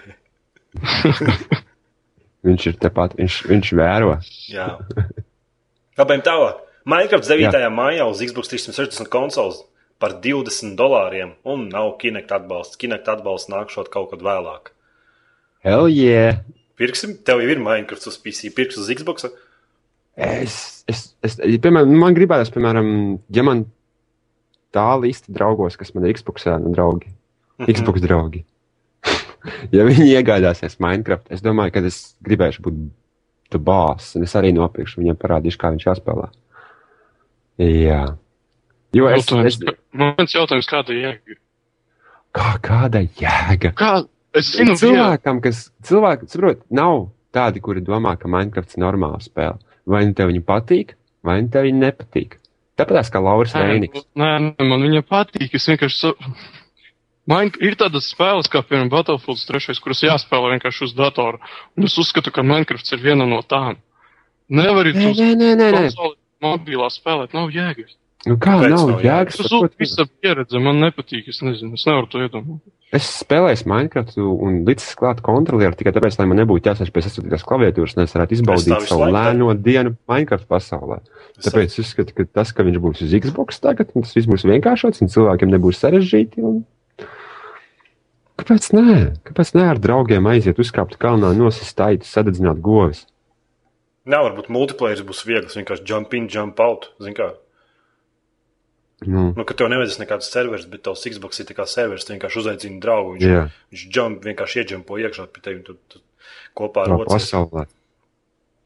[2.48, 4.16] Viņš ir tepat, viņš, viņš vēro.
[4.50, 4.66] Jā.
[6.00, 6.34] Kāpēc tā?
[6.90, 7.54] Minecraft 9.
[7.62, 7.70] Jā.
[7.70, 9.62] maijā uz Xbox 360 konsoles
[10.02, 12.80] par 20 dolāriem un nav Kinect atbalsts.
[12.82, 14.74] Kinect atbalsts nākšot kaut kad vēlāk.
[15.66, 16.42] Hell yeah!
[16.82, 19.30] Pirksim, tev jau ir Minecraft uz PC, pirks uz Xbox.
[20.18, 20.56] Es,
[20.90, 22.88] es, es, piemēram, man gribējās, piemēram,
[23.32, 23.68] ja man
[24.74, 27.14] tā lista draugos, kas man ir Xbox, nu, draugi,
[27.62, 27.74] Mhm.
[27.78, 28.42] Xbox draugi.
[29.76, 32.80] ja viņi iegādāsies Minecraft, es domāju, ka es gribēšu būt
[33.52, 36.30] tu bāzs, un es arī nopirkšu viņam parādīšu, kā viņš jāspēlē.
[37.62, 38.02] Jā.
[38.96, 39.60] Jo es, es,
[39.92, 41.38] ka- Man viens jautājums, kāda ir jēga?
[42.34, 43.74] kā, kāda jēga?
[43.76, 44.08] Kā?
[44.34, 44.80] Es zinu, vienu.
[44.80, 49.60] cilvēkam, kas cilvēki, saprot, nav tādi, kuri domā, ka Minecraft ir normāla spēle.
[49.86, 52.38] Vai nu tev viņa patīk, vai nu tev viņa nepatīk.
[52.80, 54.06] Tāpēc kā Lauris Reinigs.
[54.16, 55.54] Nē, nē, man viņa patīk.
[55.60, 55.98] Es vienkārši.
[56.00, 56.14] Sa...
[57.28, 61.38] Man ir tādas spēles, kā piemēram Battlefield 3, kuras jāspēlē vienkārši uz datora.
[61.78, 63.76] Un es uzskatu, ka Minecraft ir viena no tām.
[64.50, 65.82] Nevar ir Nē, uz nē, nē, nē, nē.
[65.92, 67.94] konsoli mobilā spēlēt, nav jēgas.
[68.30, 69.38] Nu, kā Kāpēc nav jēgas?
[69.40, 71.32] Tas ir visa pieredze, man nepatīk.
[71.32, 72.74] Es nezinu, es nevaru to iedomāties.
[72.94, 77.46] Es spēlēju Minecraft un līdz klāt kontrolieru tikai tāpēc, lai man nebūtu jāsēž pie sasūtītās
[77.48, 81.00] klaviatūras, un es varētu Es izbaudīt savu lēno dienu Minecraft pasaulē.
[81.42, 85.02] Tāpēc es uzskatu, ka tas, ka viņš būs uz Xbox tagad, tas viss būs vienkāršots,
[85.02, 86.46] un cilvēkiem nebūs sarežģīti.
[86.46, 86.60] Un...
[88.44, 88.98] Kāpēc nē?
[89.32, 93.08] Kāpēc nē ar draugiem aiziet uzkāpt kalnā, nosist taitu, sadedzināt govis?
[94.06, 96.92] Nav, varbūt multiplayer būs viegls, vienkārši jump in, jump out.
[97.02, 97.32] Zini kā?
[99.02, 102.06] Nu, Nu, ka tev nevajadzēs nekāds serveris, bet tavs Xbox ir kā serveris.
[102.10, 103.16] Vienkārši uzaicini draugu.
[103.16, 105.64] Viņš, jā, viņš jump, vienkārši iedžampo iekšā pie tevis.
[105.66, 106.04] Tu, tu
[106.58, 107.10] kopā ar otru.
[107.16, 107.66] pasaulē.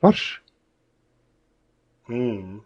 [0.04, 0.34] Forši.
[2.12, 2.60] Mm.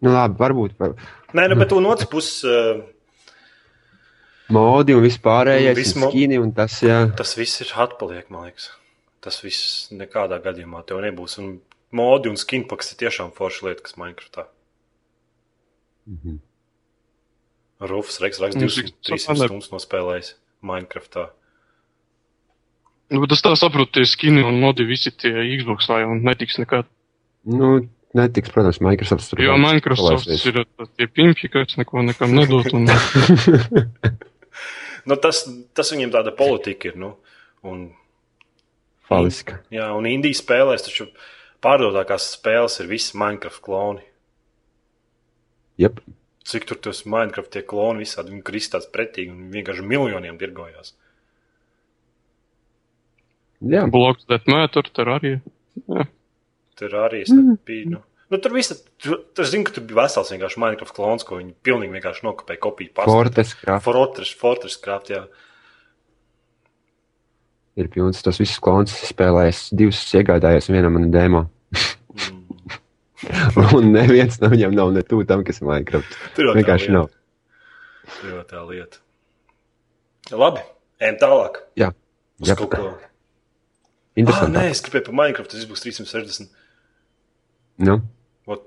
[0.00, 0.96] Nu, labi, varbūt par
[1.36, 2.82] Nē, nu, bet no otras puses, uh,
[4.52, 7.04] modi un vispārējais, Viss un skini un tas, jā.
[7.16, 8.72] tas viss ir atpaliek, man liekas.
[9.22, 11.38] Tas viss nekādā gadījumā tev nebūs.
[11.42, 11.60] Un
[11.94, 14.48] modi un skinpaks ir tiešām forša lieta, kas Minecraftā.
[16.10, 16.38] Mhm.
[17.80, 20.34] Rufus Reks raksta Nu, 200, cik- 300 stundas nospēlējis
[20.66, 21.30] Minecraftā.
[23.10, 26.58] Nu, bet es tā saprotu, tie skini un modi visi tie Xbox vai un netiks
[26.60, 26.86] nekad.
[27.48, 29.30] Nu, netiks, protams, Microsoft.
[29.32, 32.68] tur Jo Microsoft ir uh, tie pimpi, kas neko nekam nedod.
[32.76, 32.86] Un,
[35.08, 36.96] Nu, tas, tas viņiem tāda politika ir.
[37.00, 37.14] Nu,
[37.66, 37.86] un,
[39.08, 39.62] Faliska.
[39.72, 41.06] jā, un Indijas spēlēs taču
[41.64, 44.04] pārdodākās spēles ir visas Minecraft kloni.
[45.80, 46.00] Jep.
[46.50, 50.94] Cik tur tas Minecraft tie kloni visādi, viņi kristās pretīgi un vienkārši miljoniem dirgojās.
[53.60, 55.40] Jā, Bloks Deathmatter, Terrarija.
[56.80, 57.58] Tur arī es mm.
[57.68, 57.90] biju.
[57.92, 58.00] Nu,
[58.32, 61.52] nu, tur viss, tur, es zinu, ka tur bija vesels vienkārši Minecraft klons, ko viņi
[61.66, 65.22] pilnīgi vienkārši nokopēja kopiju Craft Fortress, Fortress Craft, jā.
[67.76, 68.24] ir pilns.
[68.24, 71.46] Tas viss klons spēlēs divus iegādājies vienam man demo.
[73.76, 76.14] Un neviens no viņiem nav ne tuvu tam, kas ir Minecraft.
[76.36, 77.08] Tur jau Vienkārši nav.
[78.20, 79.00] Tur jau tā lieta.
[80.30, 80.62] Labi,
[81.02, 81.58] ejam tālāk.
[81.80, 81.90] Jā.
[82.40, 82.86] Uz Jā, kaut ko.
[82.94, 83.08] Ah,
[84.20, 84.54] Interesanti.
[84.56, 86.48] nē, es gribēju par Minecraft, tas būs 360.
[87.80, 87.98] Nu,
[88.50, 88.64] Ot,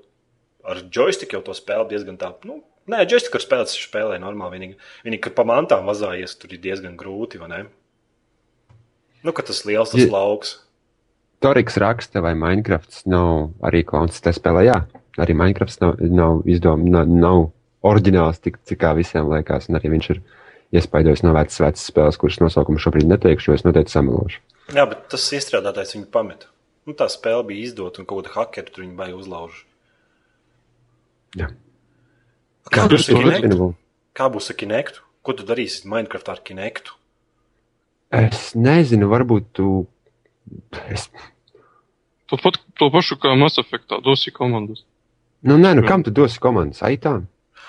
[0.66, 4.58] ar joystick jau to spēli diezgan tā, nu, Nē, joystick ar viņš spēlē normāli.
[4.58, 4.74] Vienīgi,
[5.06, 7.60] vienīgi ka pa mantām vazājies, tur ir diezgan grūti, vai ne?
[9.24, 10.58] Nu, ka tas liels tas Ja- lauks.
[11.44, 14.64] Toriks raksta, vai Minecrafts nav arī klons tajā spēlē.
[14.70, 14.78] Jā,
[15.20, 17.44] arī Minecrafts nav, nav izdomāts, nav, nav
[17.84, 19.68] oriģināls, tik, cik kā visiem liekas.
[19.68, 20.22] Un arī viņš ir
[20.74, 24.40] iespaidojis no vecas, vecas spēles, kuras nosaukumu šobrīd neteikšu, jo es noteikti samelošu.
[24.72, 26.48] Jā, bet tas iestrādātais viņu pameta.
[26.88, 29.60] Nu, tā spēle bija izdota un kaut kāda hackeri tur viņa baigi uzlauž.
[31.38, 31.48] Jā.
[32.72, 33.20] Kā būs ar?
[33.20, 33.70] Kinectu?
[34.16, 35.04] Kā būs ar Kinectu?
[35.24, 36.96] Ko tu darīsi Minecraft ar Kinectu?
[38.14, 39.68] Es nezinu, varbūt tu.
[40.92, 41.08] Es...
[42.32, 44.84] To, pat, to pašu kā Mass Effectā dosi komandas.
[45.44, 46.80] Nu, nē, nu kam tu dosi komandas?
[46.86, 47.26] Aitām?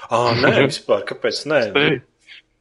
[0.07, 1.41] Ah, nē, vispār, kāpēc?
[1.51, 1.97] Nē, Spēj.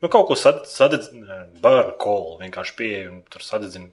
[0.02, 3.92] nu, kaut ko sadedzina, bērnu kolu vienkārši pieeja un tur sadedzina.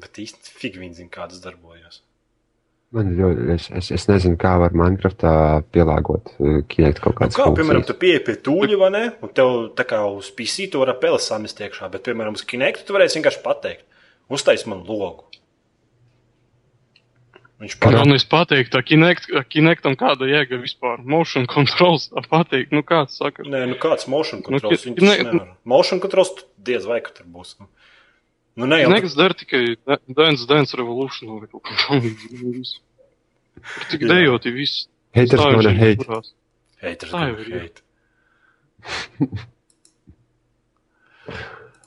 [0.00, 2.00] Bet īsti fig viņi zina, kā tas darbojas.
[2.94, 5.30] Man ļoti, es, es, es nezinu, kā var Minecraftā
[5.74, 7.88] pielāgot uh, kinekt kaut Nu, kādas kā, piemēram, funkcijas.
[7.90, 9.04] tu pieeji pie tūļa, vai ne?
[9.22, 12.86] Un tev tā kā uz PC tu vari peles samest iekšā, bet, piemēram, uz Kinectu
[12.86, 13.82] tu varēsi vienkārši pateikt,
[14.30, 15.26] uztais man logu.
[17.64, 21.00] Viņš pat Galvenais pateikt, tā Kinect, Kinectam kāda jēga vispār.
[21.00, 23.42] Motion controls, tā pateikt, nu kāds saka.
[23.46, 24.82] Nē, nu kāds motion controls?
[24.84, 25.56] ki- Nu, Viņš ne- ne, nevar.
[25.64, 27.54] Motion controls tu diez vai, ka tur būs.
[27.60, 27.68] Nu,
[28.56, 29.76] nu ne jau Kinects dara tikai
[30.12, 32.64] Dance Dance Revolution vai kaut ko tamlīdzīgu.
[33.64, 34.08] Tur tik Jā.
[34.12, 34.86] dejoti viss.
[35.14, 35.96] Haters Stāvi gonna šeit hate.
[35.96, 36.32] tā turās.
[36.82, 37.12] haters.
[37.12, 37.60] Tā jau gonna ir, jā.
[37.62, 37.80] hate.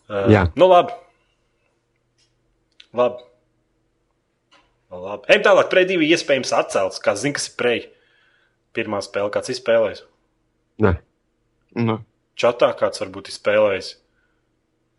[0.09, 0.43] Uh, Jā.
[0.55, 0.93] Nu labi.
[2.97, 3.21] Labi.
[4.91, 5.27] Nu, labi.
[5.31, 7.01] Ejam tālāk, Prey 2 iespējams atcelts.
[7.03, 7.79] Kā zina, kas ir Prey?
[8.77, 10.03] Pirmā spēle, kāds izspēlējis.
[10.85, 10.93] Nē,
[11.81, 11.97] Nē.
[12.37, 13.89] Čatā kāds varbūt izspēlējis.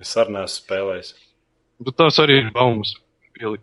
[0.03, 1.13] Es arī neesmu spēlējis.
[1.87, 2.97] Bet tās arī ir baumas.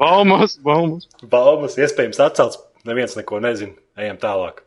[0.00, 1.04] Baumas, baumas.
[1.20, 2.56] Baumas iespējams atcelts.
[2.88, 3.76] Neviens neko nezina.
[4.00, 4.64] Ejam tālāk.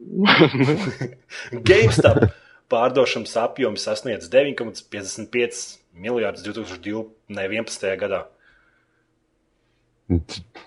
[1.70, 2.18] GameStop
[2.70, 7.96] pārdošanas apjoms sasniedz 9,55 miljardus 2011.
[8.00, 8.24] gadā.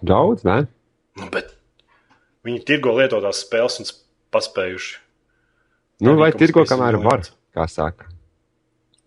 [0.01, 0.63] daudz, nē.
[1.19, 1.51] Nu, bet
[2.47, 3.89] viņi tirgo lietotās spēles un
[4.33, 4.97] paspējuši.
[6.03, 8.09] Nu, vai 9,5 tirgo, kamēr var, kā saka.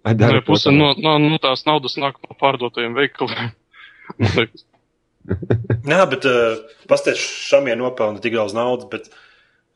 [0.07, 3.51] Nē, puse no, no, no tās naudas nāk no pārdotajiem veikaliem.
[5.91, 9.11] Jā, bet uh, pastāstiet, šamie nopelna tik daudz naudas, bet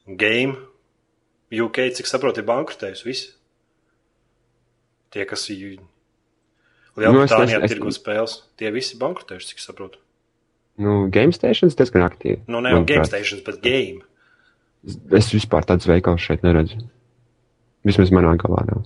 [0.06, 0.54] game
[1.50, 3.32] UK, cik saprotu, ir bankrotējusi visi.
[5.10, 5.48] Tie, kas
[7.00, 9.98] Lielbritānijā Nu, es- es- tirgo spēles, tie visi bankrotējuši, cik saprotu.
[10.80, 12.40] Nu, Game Stations diezgan aktīvi.
[12.48, 14.00] Nu, ne jau game stations, bet game.
[15.12, 16.78] Es vispār tādus veikalus šeit neredzu.
[17.84, 18.84] Vismaz manā galā nav.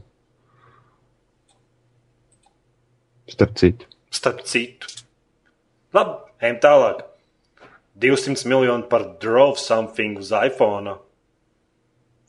[3.31, 3.87] Starp citu.
[4.11, 4.87] Starp citu.
[5.95, 7.05] Labi, ejam tālāk.
[7.99, 10.97] 200 miljoni par Drove something uz iPhone.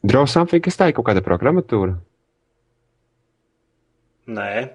[0.06, 1.96] Draw something, kas tā ir kaut kāda programmatūra?
[4.30, 4.70] Nē,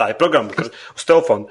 [0.00, 1.50] tā ir programma, kas uz telefona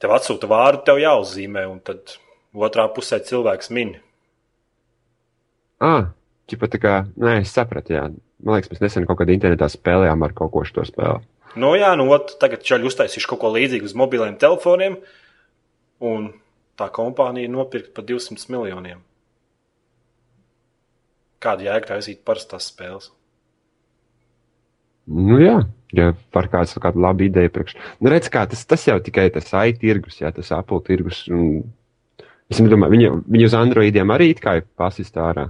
[0.00, 2.16] tev atsūta vārdu, tev jāuzzīmē, un tad
[2.56, 3.94] otrā pusē cilvēks min.
[5.80, 6.10] Ah,
[6.50, 8.08] ķipa tā kā, nē, es sapratu, jā.
[8.40, 11.20] Man liekas, mēs nesen kaut kādā internetā spēlējām ar kaut ko šo spēli.
[11.60, 15.00] Nu, jā, nu, ot, tagad čaļi uztaisījuši kaut ko līdzīgu uz mobiliem telefoniem,
[16.06, 16.28] un
[16.78, 19.02] tā kompānija nopirka par 200 miljoniem.
[21.40, 23.10] Kāda jēga taisīt parastās spēles?
[25.10, 25.56] Nu, jā,
[25.96, 27.76] ja var kāds kādu labu ideju priekš.
[27.98, 31.24] Nu, redz, kā tas, tas jau tikai tas AI tirgus, jā, tas Apple tirgus.
[31.32, 31.64] Un...
[32.50, 35.46] Es domāju, viņi, viņi uz Androidiem arī it kā ir pasist ārā.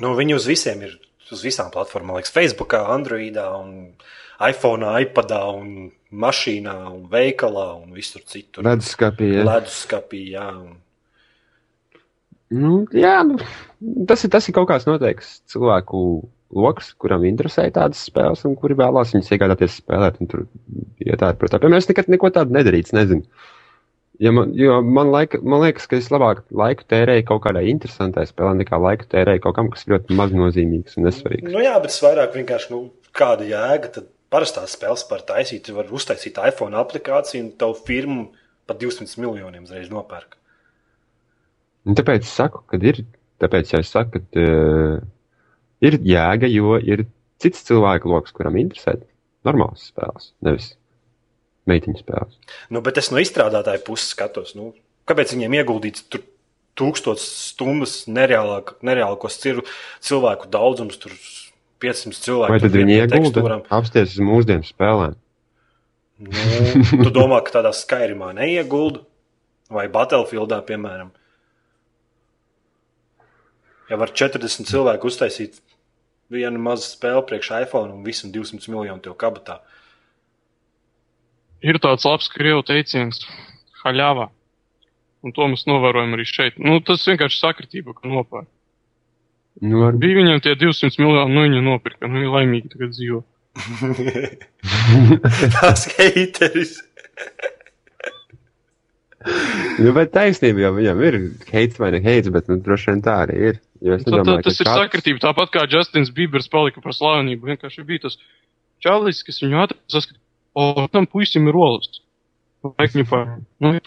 [0.00, 0.98] Nu, viņi uz visiem ir,
[1.30, 3.90] uz visām platformām, liekas, Facebook, Androidā, un
[4.40, 8.64] iPhone, iPadā, un mašīnā, un veikalā, un visur citur.
[8.66, 9.46] Leduskapī, jā.
[9.46, 10.46] Leduskapī, jā.
[10.56, 10.78] Un...
[12.50, 13.38] Nu, jā, nu,
[14.08, 16.00] tas, ir, tas ir kaut kāds noteikts cilvēku
[16.54, 20.20] lokus, kuram interesē tādas spēles, un kuri vēlās viņas iegādāties spēlēt.
[20.30, 20.46] Tur
[21.02, 21.36] iet ārā.
[21.38, 23.26] Piemēram, es nekad neko tādu nedarīju, nezinu.
[24.20, 28.26] Ja man, jo man, laika, man liekas, ka es labāk laiku tērēju kaut kādai interesantai
[28.28, 31.48] spēlē, nekā laiku tērēju kaut kam, kas ir ļoti maznozīmīgs un nesvarīgs.
[31.54, 32.82] Nu, jā, bet es vairāk vienkārši, nu,
[33.16, 35.64] kāda jēga tad parastās spēles par taisīt.
[35.64, 38.26] Tu vari uztaisīt iPhone aplikāciju, un tavu firmu
[38.68, 40.36] par 200 miljoniem uzreiz nopērk.
[41.88, 43.00] Un tāpēc es saku, ka ir,
[43.40, 45.00] tāpēc ja es saku, ka uh,
[45.84, 47.06] ir jēga, jo ir
[47.40, 48.98] cits cilvēku lokus, kuram interesē
[49.46, 50.72] normālas spēles, nevis
[51.70, 52.36] meitiņu spēles.
[52.72, 54.72] Nu, bet es no izstrādātāja puses skatos, nu,
[55.08, 56.24] kāpēc viņiem ieguldīts tur
[56.80, 61.14] tūkstotis stundas nereālāk, nereālākos cilvēku daudzums, tur
[61.80, 62.52] 500 cilvēku.
[62.52, 65.16] Vai tad viņi iegulda apsties uz mūsdienu spēlēm?
[66.20, 69.00] Nu, tu domā, ka tādā Skyrimā neiegulda
[69.72, 71.14] vai Battlefieldā, piemēram.
[73.90, 75.58] Ja var 40 cilvēku uztaisīt
[76.30, 79.60] vienu mazu spēli priekš iPhone un visam 200 miljonu tev kabatā.
[81.60, 83.20] Ir tāds labs krievu teiciens-
[83.82, 84.30] haļāvā.
[85.20, 86.56] Un to mēs novērojam arī šeit.
[86.56, 88.48] Nu, tas vienkārši sakritība, ka nopērk.
[89.60, 89.98] Nu, ar...
[90.00, 93.20] Bija viņam tie 200 miljoni, nu viņi nopirka, nu viņi laimīgi tagad dzīvo.
[95.58, 96.78] Tas heiteris.
[99.82, 101.18] nu, bet taisnība jau viņam ir
[101.50, 103.60] heits vai ne heits, bet nu, droši vien tā arī ir.
[103.80, 105.22] Tā, nedomāju, tas ir kāds- sakritība.
[105.22, 107.48] Tāpat kā Justins Bībers palika par slavenību.
[107.54, 108.18] Vienkārši bija tas
[108.84, 110.02] čalis, kas viņu atrada.
[110.52, 112.02] O, tam puisim ir rolas.
[112.60, 113.78] Nu,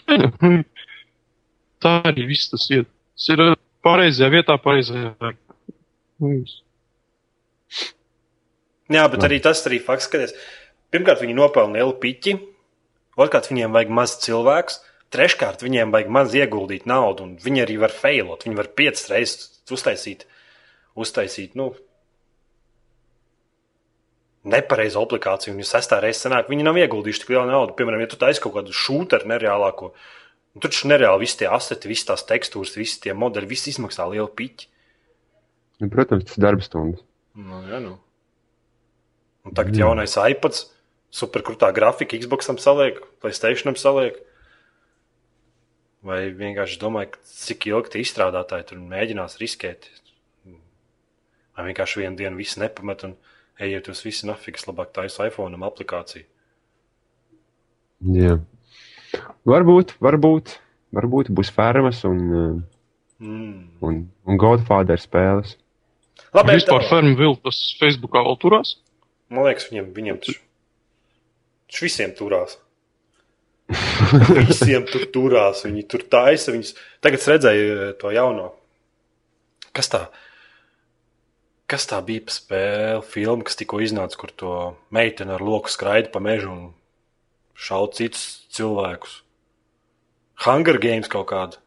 [1.84, 2.88] tā arī viss tas ir.
[3.14, 3.54] Tas ir uh,
[3.86, 5.54] pareizajā vietā, pareizajā vietā.
[6.18, 6.58] Nu, viss.
[8.90, 10.26] Jā, bet arī tas arī fakts, ka
[10.92, 12.34] pirmkārt viņi nopelna lielu piķi,
[13.16, 14.80] otrkārt viņiem vajag maz cilvēks,
[15.14, 18.44] treškārt viņiem vajag maz ieguldīt naudu, un viņi arī var failot.
[18.44, 20.26] Viņi var piecas reizes uztaisīt,
[21.00, 21.70] uztaisīt, nu,
[24.44, 27.76] nepareizu aplikāciju, un ja sestā reize sanāk, viņi nav ieguldījuši tik lielu naudu.
[27.78, 31.90] Piemēram, ja tu taisi kaut kādu šūteru nereālāko, nu, tur taču nereāli visi tie aseti,
[31.90, 34.68] visas tās tekstūras, visi tie modeļi, viss izmaksā lielu piķi.
[35.82, 37.02] Nu, protams, tas ir darba stundas.
[37.34, 37.96] Nu, jā, nu.
[39.44, 40.68] Un tagad jaunais iPads,
[41.14, 44.20] superkrūtā grafika, Xboxam saliek, Playstationam saliek.
[46.04, 49.86] Vai vienkārši domāju, cik ilgi tie izstrādātāji tur mēģinās riskēt.
[51.56, 53.14] Vai vienkārši vienu dienu viss nepamet un
[53.62, 56.26] ejiet uz visu nafikas, labāk taisa iPhone aplikāciju.
[58.18, 58.36] Jā.
[59.48, 60.56] Varbūt, varbūt,
[60.96, 62.64] varbūt būs fermas un,
[63.22, 63.68] Mm.
[63.80, 65.54] un, un Godfather spēles.
[66.34, 68.74] Labi, Vispār tā- fermu viltus Facebookā vēl turās.
[69.30, 70.40] Man liekas, viņiem, viņiem taču,
[71.70, 72.58] taču visiem turās.
[74.48, 76.52] Visiem tur turās, viņi tur taisa.
[76.52, 76.74] Viņus...
[77.04, 78.50] Tagad es redzēju eh, to jauno.
[79.74, 80.04] Kas tā?
[81.70, 84.54] Kas tā bija spēle, filma, kas tikko iznāca, kur to
[84.94, 86.64] meiteni ar loku skraida pa mežu un
[87.56, 89.22] šauj citus cilvēkus?
[90.44, 91.60] Hunger Games kaut kādu.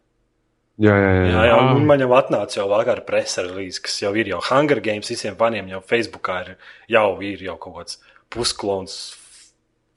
[0.77, 1.21] Jā, jā, jā.
[1.31, 1.71] Jā, jā, Ah.
[1.73, 5.35] un man jau atnāca jau vakar presa relīze, kas jau ir jau Hunger Games visiem
[5.39, 6.57] faniem, jau Facebookā ir
[6.93, 7.97] jau, ir jau kaut kāds
[8.29, 8.93] pusklons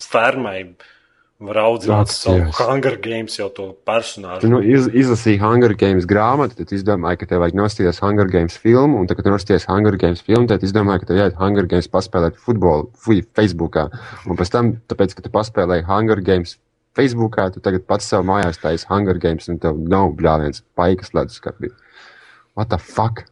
[0.00, 0.70] fermai.
[1.40, 2.50] Var audzināt savu.
[2.58, 4.48] Hunger Games jau to Tu personāžu.
[4.52, 9.00] nu, iz, izlasīji Hunger Games grāmatu, tad izdomāji, ka tev vajag nostīties Hunger Games filmu,
[9.00, 11.88] un tad, kad tu nostīties Hunger Games filmu, tad izdomāji, ka tev jāiet Hunger Games
[11.88, 13.86] paspēlēt futbolu, fuj, Facebookā.
[14.28, 16.58] Un pēc tam, tāpēc, ka tu paspēlēji Hunger Games
[16.98, 21.40] Facebookā, tu tagad pats sev mājās taisi Hunger Games, un tev nav bļāviens paikas ledus
[21.40, 21.72] skapī.
[22.52, 23.24] What the fuck?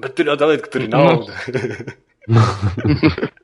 [0.00, 1.32] Bet tur jau dalīt, ka tur ir nauda.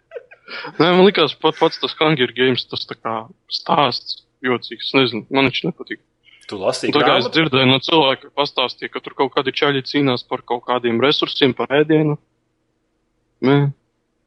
[0.79, 3.17] Nē, man liekas, pat pats tas Hunger Games, tas tā kā
[3.53, 4.89] stāsts jocīgs.
[4.89, 6.03] Es nezinu, man viņš nepatīk.
[6.51, 9.85] tu lasīji Tā kā es dzirdēju no cilvēka, ka pastāstīja, ka tur kaut kādi čaļi
[9.87, 12.17] cīnās par kaut kādiem resursiem, par ēdienu.
[13.47, 13.59] Nē,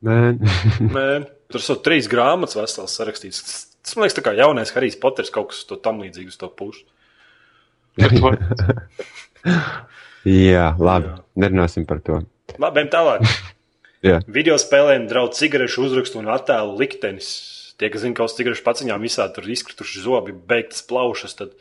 [0.03, 0.41] Man.
[0.83, 1.09] Nē,
[1.51, 3.39] tur ir trīs grāmatas vesels sarakstīts.
[3.83, 6.49] Tas man liekas, tā kā jaunais Harijs Poters kaut kas to tam līdzīgs uz to
[6.51, 6.83] pušu.
[10.27, 11.07] Jā, labi.
[11.07, 11.15] Jā.
[11.39, 12.19] Nerunāsim par to.
[12.59, 13.23] Labi, tālāk.
[14.04, 14.20] Jā.
[14.28, 17.30] Video spēlēm draudz cigarešu uzrakstu un attēlu liktenis.
[17.80, 21.54] Tie, kas zina, ka uz cigarešu paciņām visādi tur izkrituši zobi, beigtas plaušas, tad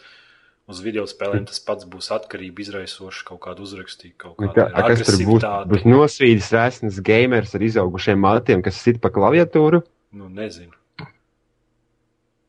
[0.70, 4.16] uz video spēlēm tas pats būs atkarība izraisoši kaut kādu uzrakstīju.
[4.18, 5.46] Kaut kāda Kā, kas tur būs?
[5.70, 9.84] Būs nosvīdis resns gamers ar izaugušiem matiem, kas sit pa klaviatūru.
[10.18, 10.74] Nu, nezinu.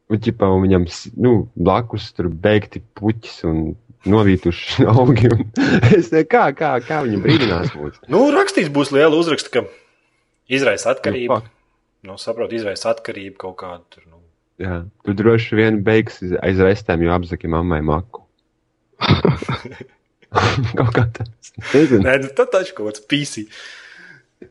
[0.09, 0.89] Un, ķipā, un viņam
[1.21, 3.61] nu, blakus tur beigti puķis un
[4.09, 5.29] novītuši augi.
[5.29, 5.45] Un
[5.93, 8.01] es nezinu, kā, kā, kā viņi brīdinās mūs.
[8.11, 9.65] Nu, rakstīts būs liela uzraksta, ka
[10.51, 11.39] izraisa atkarību.
[12.03, 13.83] Nu, saprot, izraisa atkarību kaut kādu.
[13.95, 14.19] Tur, nu.
[14.61, 18.23] Jā, tu droši vien beigs aiz- restēm, jo apzaki mammai maku.
[20.77, 21.53] kaut kā tāds.
[21.73, 23.47] Nē, nu, tad taču kaut kāds pīsī.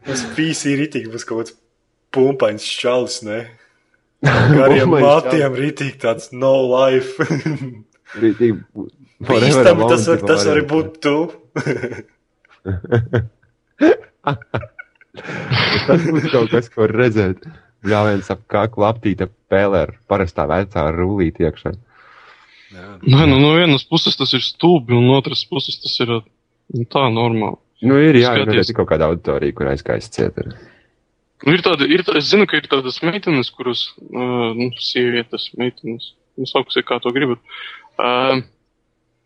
[0.06, 1.56] Tas pīsī ritīgi būs kaut kāds
[2.12, 3.44] pumpains čalis, ne?
[4.56, 7.26] Gariem matiem ritīgi tāds no life.
[8.22, 8.58] Rītīgi,
[9.24, 11.16] forever Bīstami tas, var, tas var būt tu.
[15.86, 17.44] Tas būs kaut kas, ko var redzēt.
[17.82, 21.72] Bļāviens ap kaklu aptīta pēlē ar parastā vecā rullīti iekšā.
[23.02, 26.84] nē, nu, no vienas puses tas ir stulbi, un no otras puses tas ir nu,
[26.88, 27.58] tā normāli.
[27.82, 28.70] Nu, ir jā, Skaties.
[28.70, 30.38] ir kaut kāda auditorija, kur aizgājis ciet.
[30.38, 30.52] ir.
[31.42, 35.48] Nu, ir tāda, ir, tā- es zinu, ka ir tādas meitenes, kuras, uh, nu, sievietes,
[35.58, 37.42] meitenes, nu, sauksiet, kā to gribat.
[37.98, 38.44] Uh,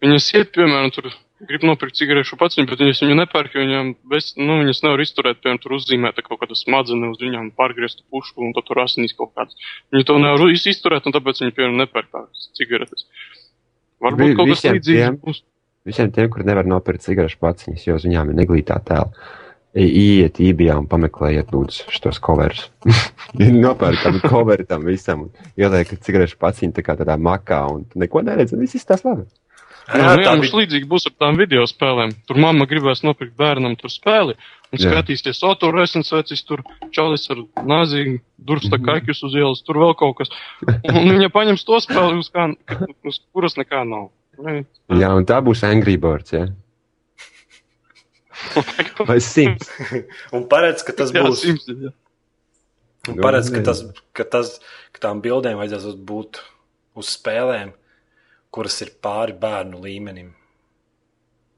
[0.01, 1.13] viņas iet, piemēram, tur
[1.45, 5.41] grib nopirkt cigarešu paciņu, bet viņas viņu nepērk, jo viņām, bez, nu, viņas nevar izturēt,
[5.45, 9.35] piemēram, tur uzzīmēt kaut kādas smadzenes uz viņām, pārgriezt pušku un tad tur asinīs kaut
[9.37, 9.53] kādas.
[9.93, 13.05] Viņi to nevar iz- izturēt, un tāpēc viņi, piemēram, nepērk tādas cigaretes.
[13.07, 15.43] Vi- Varbūt kaut kas līdzīgs būs.
[15.87, 19.13] Visiem tiem, kur nevar nopirkt cigarešu paciņas, jo uz viņām ir neglītā tēla.
[19.77, 22.71] Iet ībijā un pameklējiet, lūdzu, šos coverus.
[23.37, 25.27] Nopērkam coveri tam visam
[25.59, 29.27] ieliekat cigarešu paciņu tā kā tādā makā un neko neredz, un viss izstās labi.
[29.87, 30.59] Jā, Jā, nu, jā, mums bija.
[30.65, 32.11] līdzīgi būs ar tām video spēlēm.
[32.27, 34.89] Tur mamma gribēs nopirkt bērnam tur spēli un Jā.
[34.91, 38.85] skatīsies, o, tur esens vecis, tur čalis ar nāzīgu, dursta Mhm.
[38.89, 40.29] kaikus uz ielas, tur vēl kaut kas.
[40.91, 42.49] Un viņa paņems to spēli, uz, kā,
[43.07, 44.11] uz kuras nekā nav.
[44.43, 46.49] Nu, Jā, un tā būs Angry Birds, jā.
[49.09, 49.71] Vai simts.
[50.37, 51.41] Un paredz, ka tas Jā, būs.
[51.47, 51.93] simts, jā.
[53.09, 53.81] Un paredz, ka, Nu, tas,
[54.13, 54.57] ka, tas,
[54.93, 56.43] ka tām bildēm vajadzēs būt
[56.99, 57.71] uz spēlēm,
[58.57, 60.33] kuras ir pāri bērnu līmenim.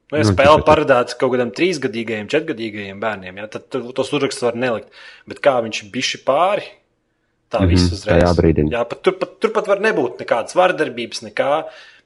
[0.09, 4.57] Nu, ja Nu, spēle paredzēta kaut kādam trīsgadīgajam, četrgadīgajam bērniem, ja, tad tos uzrakstus var
[4.57, 4.89] nelikt.
[5.29, 6.65] Bet kā viņš ir bijis pāri,
[7.53, 8.71] tā Mhm, viss tā uzreiz.
[8.73, 11.51] Jā, pat, tur, pat, tur pat var nebūt nekādas vardarbības, nekā.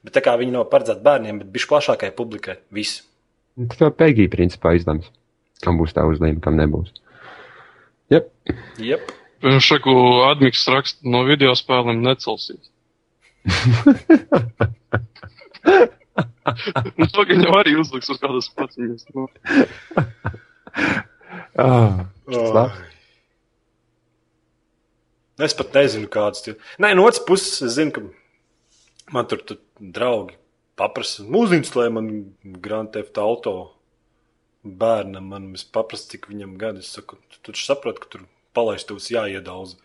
[0.04, 2.58] Bet tā kā viņi nav paredzēti bērniem, bet bišķi plašākai publikai.
[2.76, 3.02] Viss.
[3.56, 5.08] Tas jau Pegija principā izlems,
[5.64, 6.92] kam būs tā uzlīme, kam nebūs.
[8.12, 8.28] Jep.
[8.76, 9.12] Jep.
[9.64, 9.94] Šaku
[10.28, 12.68] admiks raksta no video spēlēm necelsīs.
[16.96, 19.02] Nu, to gan jau arī uzliks uz kādas paciņas.
[19.14, 19.22] Nu.
[21.54, 22.80] Ah, labs.
[25.44, 26.58] Es pat nezinu, kāds ir.
[26.78, 28.00] Nē, no otras puses, es zinu, ka
[29.14, 30.36] man tur, tur draugi
[30.78, 32.06] paprasa, mūziņš, man
[32.62, 33.54] Grand Theft Auto
[34.64, 36.84] bērnam, man es paprasu, cik viņam gadi.
[36.86, 38.22] Es saku, tu taču saproti, ka tur
[38.54, 39.76] palaistos jāiedauza.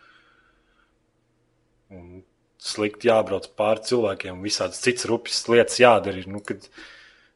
[1.90, 2.22] Un
[2.60, 6.22] slikti jābrauc pāri cilvēkiem, visādas citas rupjas lietas jādara.
[6.28, 6.66] Nu, kad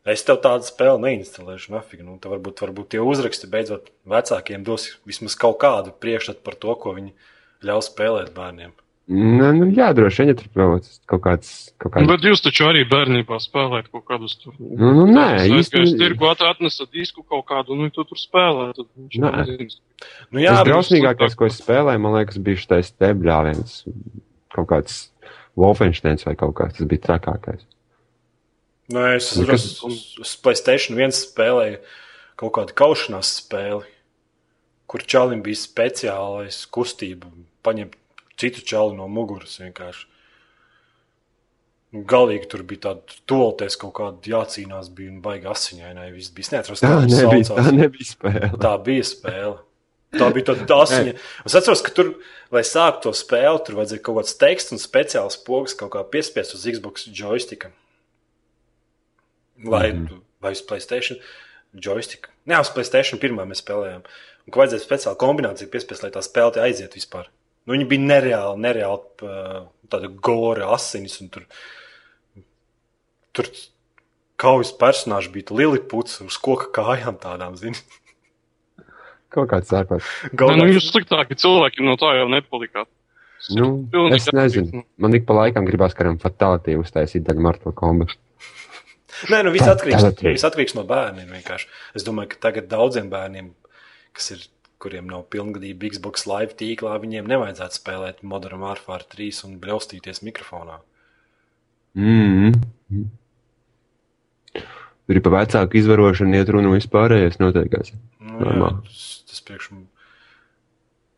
[0.05, 2.05] es tev tādu spēli neinstalēšu, nafig.
[2.05, 6.77] Nu, tad varbūt, varbūt tie uzraksti beidzot vecākiem dos vismaz kaut kādu priekšstatu par to,
[6.77, 7.15] ko viņi
[7.65, 8.75] ļaus spēlēt bērniem.
[9.05, 10.47] Nu, nu, jā, droši vien, ja tur
[11.05, 11.57] kaut kāds.
[11.77, 12.07] Kaut kāds...
[12.09, 14.55] Bet jūs taču arī bērnībā spēlējat kaut kādus tur.
[14.57, 15.83] Nu, nu, nē, īsti.
[15.83, 18.71] Īsti- tirgu at- atnesa disku kaut kādu, nu, tu tur spēlē.
[18.79, 19.69] Tad viņš Nē.
[20.33, 23.77] Nu, Jā, tas drausmīgākais, ko es spēlēju, man liekas, bija šis te bļāviens.
[24.57, 24.97] Kaut kāds
[25.57, 26.73] Wolfensteins vai kaut kas.
[26.79, 27.63] Tas bija trakākais.
[28.93, 29.83] Nē, es Nu, uz, kas-
[30.21, 31.79] uz, Playstation 1 spēlēju
[32.37, 33.85] kaut kādu kaušanās spēli,
[34.87, 37.31] kur čalim bija speciālais kustība
[37.65, 37.95] paņemt
[38.37, 40.05] citu čali no muguras vienkārši.
[41.95, 46.09] Nu, galīgi tur bija tāda tolties kaut kāda jācīnās, bija un baigi asiņainai.
[46.13, 47.69] Viss bija neatrast, Tā nebija, saucās.
[47.69, 48.51] tā nebija spēle.
[48.59, 49.59] Tā bija spēle.
[50.19, 51.15] Tā bija tāda asiņa.
[51.47, 52.13] Es atceros, ka tur,
[52.55, 56.57] lai sāktu to spēli, tur vajadzēja kaut kāds teksts un speciāls pogas kaut kā piespiest
[56.57, 57.73] uz Xbox joysticka.
[59.65, 60.21] Vai, mm -hmm.
[60.43, 61.19] vai uz Playstation
[61.75, 62.29] joystick.
[62.47, 64.03] Nē, uz Playstation pirmā mēs spēlējām.
[64.45, 67.31] Un ka vajadzēja speciālu kombināciju piespiest, lai tā spēle te aiziet vispār.
[67.65, 69.01] Nu, viņa bija nereāli, nereāli
[69.89, 71.21] tāda gora asinis.
[71.21, 71.47] un Tur,
[73.33, 73.49] tur
[74.37, 77.81] kaujas personāži bija Liliputs uz koka kājām tādām, zini.
[79.35, 80.05] Kaut kāds sākot.
[80.31, 82.89] Nē, nu, jūs sliktāki cilvēki no tā jau nepalikāt.
[83.53, 84.85] Nu, Pilnīgi es nezinu.
[85.01, 88.17] Man ik pa laikam gribās kādam fatālitīvu uztaisīt daļu Marta kombatu.
[89.31, 91.29] Nē, nu viss atkarīgs, viss atkarīgs no bērniem.
[91.37, 91.69] Vienkārši.
[91.99, 93.53] Es domāju, ka tagad daudziem bērniem,
[94.17, 94.47] kas ir,
[94.83, 100.81] kuriem nav pilngadība Xbox Live tīklā, viņiem nevajadzētu spēlēt Modern Warfare 3 un bļaustīties mikrofonā.
[101.95, 103.07] Mm -hmm.
[105.05, 107.93] Tur ir pa vecāku izvarošanu, iet runa vispārējais noteikās.
[108.25, 108.71] Nu, jā,
[109.35, 109.35] Normāli.
[109.35, 109.85] tas, tas priekš man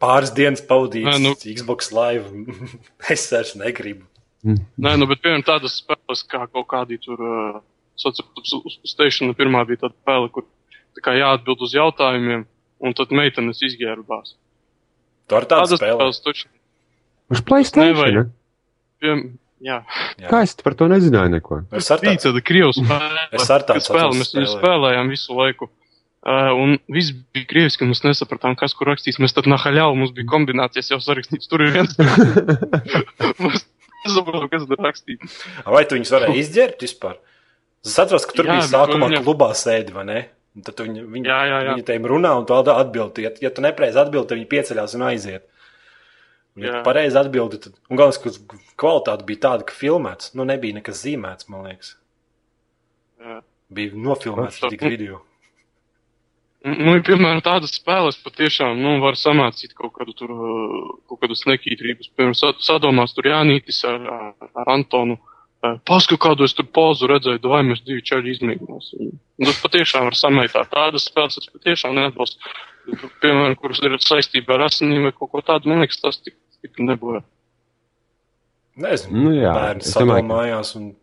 [0.01, 2.27] pāris dienas pavadīts Nē, nu- Xbox Live.
[3.15, 4.05] es vairs negribu.
[4.47, 7.19] Nē, nu, bet piemēram tādas spēles kā kaut kādi tur.
[7.21, 7.61] Uh,
[7.97, 10.45] Station pirmā bija tāda spēle, kur
[10.95, 12.45] tā kā jāatbild uz jautājumiem,
[12.85, 14.35] un tad meitenes izģērbās.
[15.27, 15.97] Tur Tādas spēle.
[15.97, 16.49] spēles taču.
[17.33, 18.29] Uz Playstation?
[19.01, 19.81] Piem, jā,
[20.21, 20.29] Jā.
[20.29, 21.63] Kā es par to nezināju neko?
[21.73, 23.25] Es ar tādu krievu spēle.
[23.33, 25.71] Es ar tādu spēli mēs viņu spēlējām visu laiku.
[26.27, 29.21] Un viss bija krieviski, un mēs nesapratām, kas kur rakstīs.
[29.23, 31.47] Mēs tad nahaļāvu, mums bija kombinācijas jau sarakstīts.
[31.51, 31.93] Tur ir viens.
[33.45, 33.63] mēs
[34.03, 35.37] nesapratām, kas tur rakstīts.
[35.77, 37.21] Vai tu viņus varēji izģērbt vispār?
[37.87, 40.25] Es atceros, ka tur Jā, bija sākumā viņa- klubā sēdi, vai ne?
[40.57, 41.75] Un tad tu viņi, viņi, Jā, jā, jā.
[41.77, 43.23] viņi tiem runā, un tu atbildi.
[43.27, 45.45] Ja, ja tu nepareizi atbildi, tad viņi pieceļās un aiziet.
[46.57, 48.33] Un, ja pareizi atbildi, tad un galvenais, ka
[48.81, 51.93] kvalitāte bija tāda, ka filmēts, nu nebija nekas zīmēts, man liekas.
[53.21, 53.39] Jā.
[53.77, 55.21] Bija nofilmēts tik video.
[56.67, 60.33] Nu, ir, piemēram, tādas spēles patiešām nu, var samācīt kaut kādu, tur,
[61.07, 62.09] kaut kādu snekītrības.
[62.17, 65.19] Piemēram, sa- sadomās tur Jānītis ar, ar Antonu.
[65.87, 69.13] Pasku kādu es tur pozu redzēju, vai mēs divi čaļi izmēģināsim.
[69.39, 70.69] Un Tas patiešām var samaitāt.
[70.75, 72.39] Tādas spēles es patiešām neatbalstu.
[73.23, 76.79] Piemēram, kuras ir saistībā ar asinīm vai kaut ko tādu, man liekas, tas tik, tik
[76.79, 77.23] nebūtu.
[78.77, 80.95] Nezinu, Nu, jā, bērni es domāju, ka- sadomājās un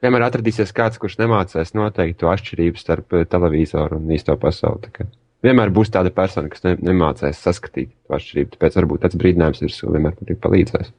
[0.00, 4.92] Vienmēr atradīsies kāds, kurš nemācīs noteikti to atšķirību starp eh, televizoru un īsto pasauli.
[4.94, 5.08] Kā
[5.44, 8.52] Vienmēr būs tāda persona, kas ne, nemācīs saskatīt to atšķirību.
[8.56, 10.90] Tāpēc varbūt tāds brīdinājums virsū vienmēr arī palīdzēs.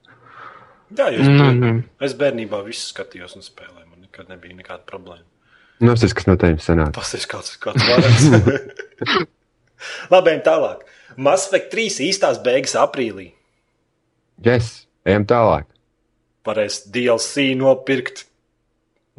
[0.97, 1.73] Jā, jūs, Nē, nē.
[2.03, 3.85] es bērnībā visu skatījos un spēlēju.
[3.85, 5.23] Man nekad nebija nekāda problēma.
[5.81, 6.91] Nu, tas, kas no tevis sanāk.
[6.97, 9.29] Pastāstiet, kāds, kāds varants.
[10.13, 10.83] Labi, ejam tālāk.
[11.21, 13.31] Mass Effect 3 īstās beigas aprīlī.
[14.45, 15.69] Yes, ejam tālāk.
[16.49, 18.25] Varēs DLC nopirkt.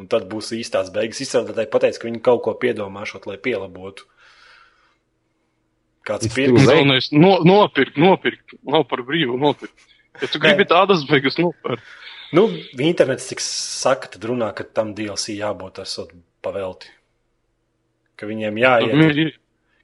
[0.02, 1.22] Un tad būs īstās beigas.
[1.22, 4.08] Izstrādātāji pateica, ka viņi kaut ko piedomāšot, lai pielabotu.
[6.02, 6.66] Kāds too late.
[6.66, 8.56] Galvenais no, nopirkt, nopirkt.
[8.66, 9.86] Nav par brīvu nopirkt.
[10.20, 11.86] Ja tu gribi tādas beigas nopirkt,
[12.32, 12.46] Nu,
[12.80, 16.88] internets tik saka, tad runā, ka tam DLC jābūt esot pavelti.
[18.16, 19.34] Ka viņiem jāiet, ir.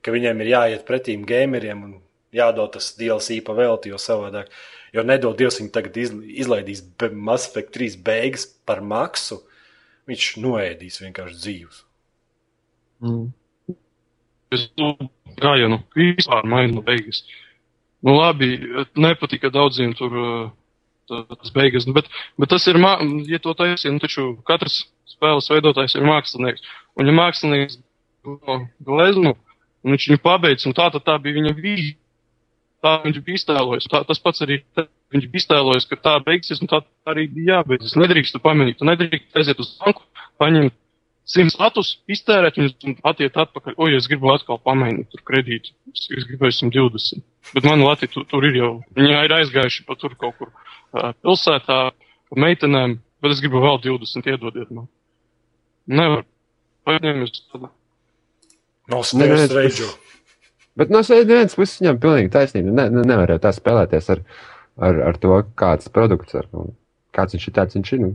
[0.00, 1.92] ka viņiem ir jāiet pretīm gameriem un
[2.32, 4.48] jādod tas DLC pavelti, jo savādāk.
[4.96, 6.80] Jo nedod Dievs, viņi tagad izl- izlaidīs
[7.12, 9.42] Mass Effect 3 beigas par maksu.
[10.08, 11.82] Viņš noēdīs vienkārši dzīves.
[13.04, 13.26] Mm.
[14.54, 14.94] Es nu,
[15.36, 17.22] gājienu vispār mainu beigas.
[18.00, 18.54] Nu, labi,
[18.96, 20.14] nepatika daudziem tur
[21.10, 22.78] tā- tas beigas, nu, bet, bet tas ir,
[23.28, 26.64] ja to taisīja, nu, taču katrs spēles veidotājs ir mākslinieks.
[26.96, 27.78] Un ja mākslinieks
[28.84, 29.34] gleznu,
[29.84, 31.96] un viņš viņu pabeidz, un tā tad tā bija viņa vīzija.
[32.84, 33.88] Tā viņš bija iztēlojis.
[33.90, 34.60] Tā, tas pats arī
[35.12, 36.78] viņš bija iztēlojis, ka tā beigsies, un tā
[37.10, 37.96] arī bija jābeidzas.
[37.98, 40.04] Nedrīkst pamanīt, tu nedrīkst aiziet uz banku,
[40.38, 40.76] paņemt
[41.28, 43.76] simts latus, iztērēt viņus un attiekt atpakaļ.
[43.76, 47.24] O, ja es gribu atkal pamainīt tur kredītu, es, es gribēju 120.
[47.54, 51.10] Bet man Latvija tur, tur ir jau, viņi ir aizgājuši pa tur kaut kur uh,
[51.24, 51.78] pilsētā,
[52.30, 54.88] pa meitenēm, bet es gribu vēl 20, iedodiet man.
[55.88, 56.24] Nevar.
[56.88, 57.12] Nē, nē,
[59.04, 59.90] spēles tas- reģio.
[60.78, 62.74] Bet no vienas puses viņam pilnīgi taisnība.
[62.74, 64.22] Ne, ne, nevar jau tā spēlēties ar,
[64.78, 66.46] ar, ar to, kāds produkts ir.
[66.54, 66.70] Nu,
[67.16, 68.04] kāds viņš ir, tāds viņš ir.
[68.04, 68.12] Nu,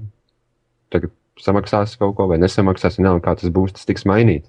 [0.93, 1.11] tagad
[1.43, 4.47] samaksās kaut ko vai nesamaksās, un nav, kā tas būs, tas tiks mainīts.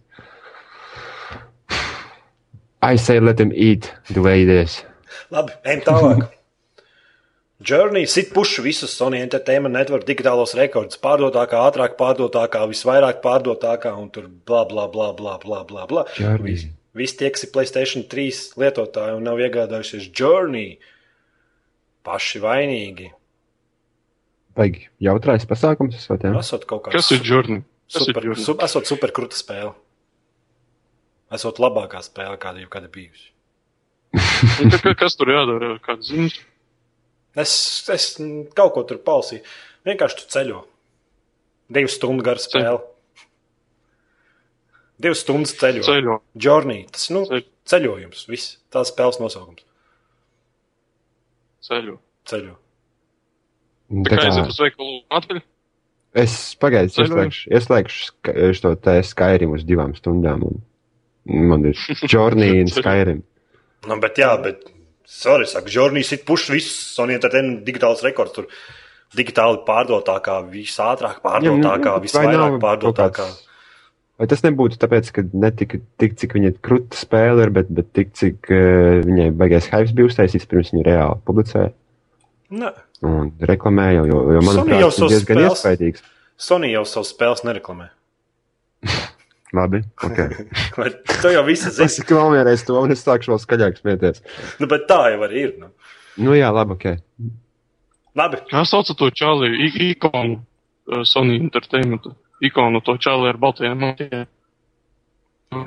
[2.84, 4.82] I say let him eat the way it is.
[5.32, 6.24] Labi, ejam tālāk.
[7.64, 11.00] Journey sit pušu visus Sony Entertainment Network digitālos rekordus.
[11.00, 15.86] Pārdotākā, ātrāk pārdotākā, visvairāk pārdotākā un tur bla bla bla bla bla bla.
[15.88, 16.04] bla.
[16.18, 16.74] Journey.
[16.94, 20.76] Vis- Visi tie, kas ir Playstation 3 lietotāji un nav iegādājušies Journey,
[22.06, 23.08] paši vainīgi.
[24.54, 25.96] Baigi jautrais pasākums?
[26.38, 27.64] Esot kaut kāds Kas ir Journey?
[27.90, 28.44] Kas ir super, Journey?
[28.46, 29.72] su, esot super krūta spēle.
[31.34, 33.30] Esot labākā spēle, kāda jau kad ir bijusi.
[34.84, 35.72] Ka- Kas tur jādara?
[35.82, 36.36] Kāds ziņas?
[37.42, 37.52] Es,
[37.90, 38.04] es
[38.54, 39.42] kaut ko tur palasīju.
[39.88, 40.60] Vienkārši tu ceļo.
[41.74, 42.78] Divas stundu gara spēle.
[45.04, 45.84] Divas stundas ceļo.
[45.86, 46.18] Ceļo.
[46.46, 46.86] Journey.
[46.94, 48.24] Tas nu, Ceļ- ceļojums.
[48.32, 48.54] Viss.
[48.72, 49.64] Tā spēles nosaukums.
[51.64, 51.96] Ceļo.
[52.28, 52.54] Ceļo.
[54.08, 55.42] Tā kā aiziet uz veikalu atpakaļ.
[56.24, 57.40] Es pagaidu, Ceļojums.
[57.50, 60.44] ieslēgšu, ieslēgšu šo te Skyrim uz divām stundām.
[60.46, 61.74] Un man ir
[62.12, 63.22] Journey un Skyrim.
[63.88, 64.70] Nu, bet jā, bet.
[65.04, 68.32] Sorry, saka, Journey sit puš visus Sony Entertainment digitāls rekords.
[68.38, 68.46] Tur
[69.14, 73.10] digitāli pārdotākā, visātrāk pārdotākā, nu, vai visvairāk nav kaut pārdotākā.
[73.18, 73.42] kāds-
[74.18, 77.88] Vai tas nebūtu tāpēc, ka ne tik, tik cik viņa krūta spēle ir, bet, bet
[77.98, 81.72] tik cik uh, viņai baigais hype bija uztaisīts pirms viņa reāli publicēja
[82.54, 82.70] Nē,
[83.02, 86.04] un reklamēja, jo, jo manuprāt, jau tas ir diezgan spēles- iespaidīgs.
[86.38, 87.88] Sony jau savus spēles nereklamē.
[89.54, 90.18] Labi, ok.
[90.78, 90.88] Vai
[91.22, 91.86] Tu jau visu zini.
[91.86, 94.22] Es tikai nomierēju to, un es sākšu vēl skaļāk smieties.
[94.62, 95.52] Nu, bet tā jau arī ir.
[95.62, 95.70] Nu.
[96.22, 96.86] Nu jā, labi, ok.
[98.18, 99.50] Labi, Kā sauc to čāli?
[99.66, 100.40] I- Ikonu.
[100.90, 102.06] uh, Sony Entertainment.
[102.50, 104.26] Ikonu to čāli ar baltajiem matiem.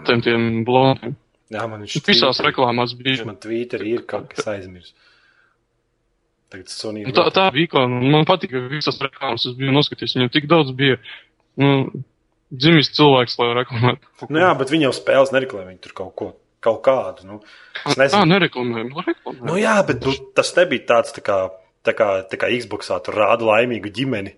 [0.08, 1.16] Tiem tiem blondiem.
[1.54, 3.26] jā, man viņš Visās Twitter- reklāmās bija.
[3.26, 4.94] man Twitterī ir kaut kas aizmirsts.
[6.50, 8.00] Tagad Sony Un Tā, tā bija ikona.
[8.12, 9.44] Man patika visas reklāmas.
[9.50, 10.16] Es biju noskatījies.
[10.16, 10.98] Viņam tik daudz bija.
[11.60, 11.92] Nu,
[12.52, 14.30] dzimis cilvēks, lai reklamētu.
[14.32, 15.66] Nu, jā, bet viņi jau spēles nereklamē.
[15.74, 16.28] Viņi tur kaut ko,
[16.64, 17.26] kaut kādu.
[17.28, 17.42] Nu,
[17.86, 18.24] es nezinu.
[18.32, 18.94] nereklamējam.
[18.96, 19.44] reklamējam.
[19.50, 21.40] Nu, jā, bet nu, tas nebija tāds tā kā,
[21.84, 24.38] tā kā, tā kā Xboxā tur rāda laimīgu ģimeni.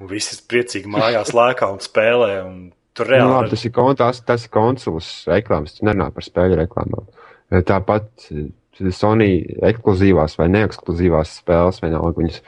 [0.00, 2.30] Un visi priecīgi mājās lēkā un spēlē.
[2.46, 2.60] Un
[2.96, 6.26] tur Nu, reāli labi tas, ir kon, tas, tas ir konsoles reklāmas, tu nerunā par
[6.26, 7.06] spēļu reklāmām.
[7.52, 8.48] Eh, Tāpat eh,
[8.96, 12.40] Sony ekskluzīvās vai neekskluzīvās spēles, vienalga, viņas,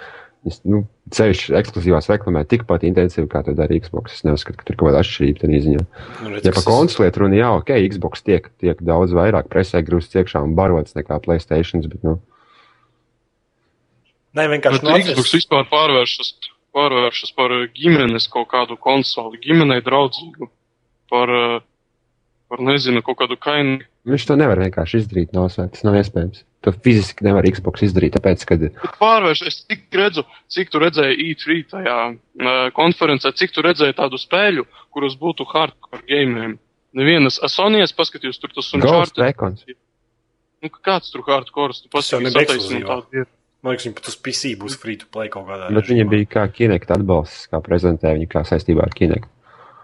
[0.47, 0.83] viņas nu,
[1.13, 4.17] ceļš ekskluzīvās reklamē tikpat intensīvi, kā to dara Xbox.
[4.17, 5.85] Es neuzskatu, ka tur kaut kāda atšķirība tādā ziņā.
[6.23, 10.17] nu, redz, Ja par konsolietu runa, jā, ok, Xbox tiek, tiek daudz vairāk presē grūsts
[10.17, 12.17] iekšā un barots nekā Playstation, bet, nu,
[14.33, 16.31] Nē, vienkārši nu, Xbox vispār pārvēršas,
[16.77, 20.51] pārvēršas par eh, ģimenes kaut kādu konsoli, ģimenei draudzīgu,
[21.13, 21.59] par, eh,
[22.53, 25.77] par nezinu, kaut kādu kaini, Viņš to nevar vienkārši izdarīt no savas.
[25.77, 26.43] Tas nav iespējams.
[26.67, 31.29] To fiziski nevar Xbox izdarīt, tāpēc, ka Bet pārvērš, es tik redzu, cik tu redzēji
[31.29, 36.59] E3 tajā uh, konferencē, cik tu redzēji tādu spēļu, kuras būtu hardcore gamiem.
[36.99, 39.19] Nevienas, Sonijas paskatījos, tur tas un Ghost.
[39.23, 39.63] Recons.
[40.63, 43.27] Nu, ka kāds tur hardcore, tu Tas jau paskatījos, nebija attaisno ekskluzīvā.
[43.63, 45.69] Man liekas, viņi pat uz PC būs free to play kaut kādā.
[45.75, 49.29] Bet viņiem bija kā Kinect atbalsts, kā prezentē viņi kā saistībā ar Kinect.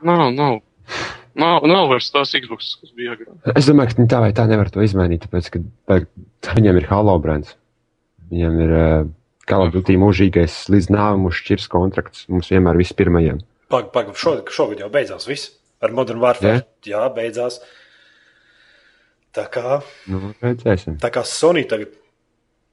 [0.02, 0.58] Nav, nav.
[1.38, 3.36] Nav, nav vairs tās Xbox, kas bija agrāk.
[3.54, 6.00] Es domāju, ka tā vai tā nevar to izmainīt, tāpēc, ka tā,
[6.58, 7.54] viņiem ir Halo brands.
[8.32, 9.04] Viņiem ir uh,
[9.48, 12.26] Call of Duty mūžīgais līdz nāvei mums šķirs kontrakts.
[12.32, 13.38] Mums vienmēr viss pirmajiem.
[13.70, 15.52] Pagaid, pagaid, šogad, šogad jau beidzās viss.
[15.84, 16.64] Ar Modern Warfare.
[16.88, 17.60] Jā, beidzās.
[19.38, 19.78] Tā kā,
[20.10, 20.98] Nu, redzēsim.
[20.98, 21.94] tā kā Sony tagad.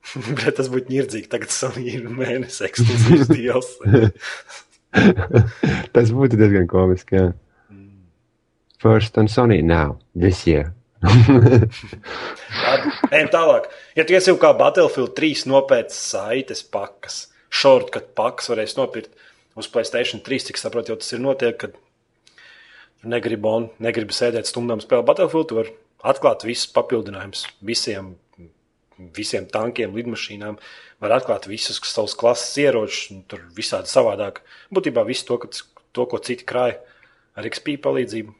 [0.40, 1.30] Bet tas būtu ņirdzīgi.
[1.32, 3.72] Tagad Sony ir mēnesis ekskluzīvs deals.
[5.96, 7.20] Tas būtu diezgan komiski.
[7.20, 7.28] Jā.
[8.82, 10.74] First on Sony now, this year.
[13.12, 13.70] Ejam tālāk.
[13.98, 19.12] Ja tu esi jau kā Battlefield 3 nopērts saites pakas, shortcut pakas varēs nopirkt
[19.60, 21.76] uz Playstation 3, cik saprotu, jau tas ir notiek, kad
[23.06, 25.76] on, negribi sēdēt stundām spēlēt Battlefield, tu vari
[26.06, 28.16] atklāt visus papildinājumus visiem,
[29.16, 30.58] visiem tankiem, lidmašīnām,
[31.04, 34.42] var atklāt visus savus klases ieročus, un tur visādi savādāk.
[34.74, 35.52] Būtībā visu to, ka,
[35.96, 36.80] to ko citi krāja
[37.36, 38.36] ar XP palīdzību,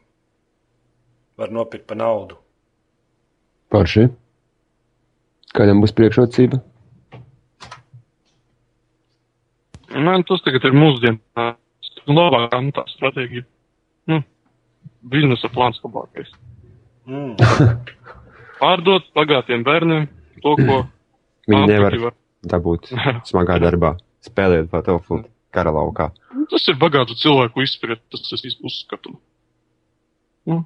[1.36, 2.38] var nopirkt par naudu.
[3.72, 4.08] Parši.
[5.56, 6.60] Kādam būs priekšrocība?
[9.96, 11.20] Nē, tas tagad ir mūsdienu
[12.06, 13.44] labākā nu, tā stratēģija.
[14.12, 14.20] Nu,
[15.12, 16.32] biznesa plāns labākais.
[17.08, 17.36] Mm.
[18.60, 20.06] Pārdot bagātiem bērniem
[20.46, 20.78] to, ko
[21.50, 22.16] Viņi nevar var.
[22.54, 22.88] dabūt
[23.30, 23.92] smagā darbā,
[24.26, 26.10] spēlēt Battlefield kara laukā.
[26.50, 29.14] Tas ir bagātu cilvēku izpratne, tas es uzskatu.
[30.46, 30.64] Nu,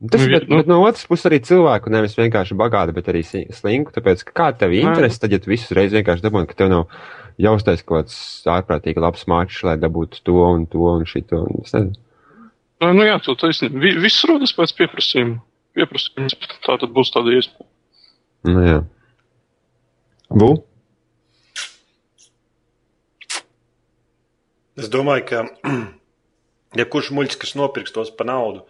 [0.00, 3.20] Tas, Nu, bet, nu- bet no otras puses arī cilvēku nevis vienkārši bagāti, bet arī
[3.52, 3.92] slinku.
[3.92, 6.86] Tāpēc, kā tev interesi, tad, ja tu visu reizi vienkārši dabūji, ka tev nav
[7.36, 8.14] jāuztais kaut kāds
[8.48, 11.42] ārprātīgi labs mačs, lai dabūtu to un to un šito.
[11.44, 12.00] Un, es nezinu.
[12.96, 13.76] Nu jā, tu taisnība.
[13.84, 15.36] Vi, viss rodas pēc pieprasījuma.
[15.76, 16.38] Pieprasījums.
[16.64, 17.68] Tā tad būs tāda iespēja.
[18.48, 18.78] Nu, jā.
[20.30, 20.50] Bu?
[24.78, 25.40] Es domāju, ka
[26.80, 28.62] jebkurš muļķis, kas nopirks tos par naudu,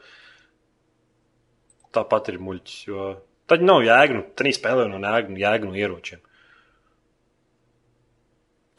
[1.95, 2.79] tāpat ir muļķis.
[2.89, 3.11] Jo
[3.51, 6.23] tad nav jēga, nu, tā spēlē no jēga, jēga no ieročiem.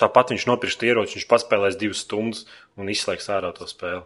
[0.01, 2.47] Tāpat viņš nopirks tie ieroči, viņš paspēlēs divas stundas
[2.82, 4.01] un izslēgs ārā to spēli.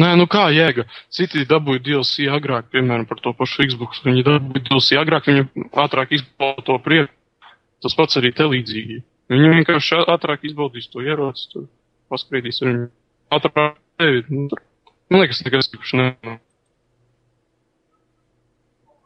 [0.00, 0.86] Nē, nu kā jēga?
[1.12, 4.02] Citi dabūja DLC agrāk, piemēram, par to pašu Xbox.
[4.04, 7.12] Viņi dabūja DLC agrāk, viņi ātrāk izbauda to prieku.
[7.80, 9.00] Tas pats arī te līdzīgi.
[9.32, 11.68] Viņi vienkārši ātrāk izbaudīs to ieroci, tur
[12.12, 12.90] paskriedīs ar viņu.
[13.36, 14.24] Ātrāk tevi.
[14.28, 14.60] Nu,
[15.10, 16.06] Man liekas, nekas īpaši ne.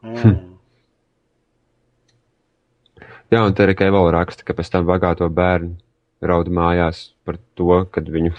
[0.05, 0.35] Mm.
[3.33, 5.73] Jā, un te arī vēl raksta, ka pēc tam bagāto bērnu
[6.29, 8.33] raud mājās par to, kad viņu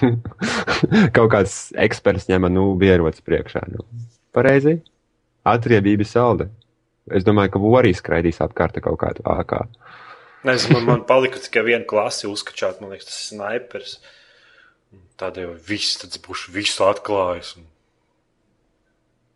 [1.16, 3.64] kaut kāds eksperts ņem nu ierocis priekšā.
[3.72, 3.84] Nu,
[4.36, 4.78] pareizi?
[5.46, 6.48] Atriebība salda.
[7.06, 9.62] Es domāju, ka Vorī skraidīs apkārt kaut kādu ākā.
[10.46, 13.94] Nezinu, man, man palika tikai viena klase uzkačāt, man liekas, tas ir snipers.
[15.20, 17.54] Tādēļ jau viss tāds būs visu atklājis.
[17.60, 17.70] Un...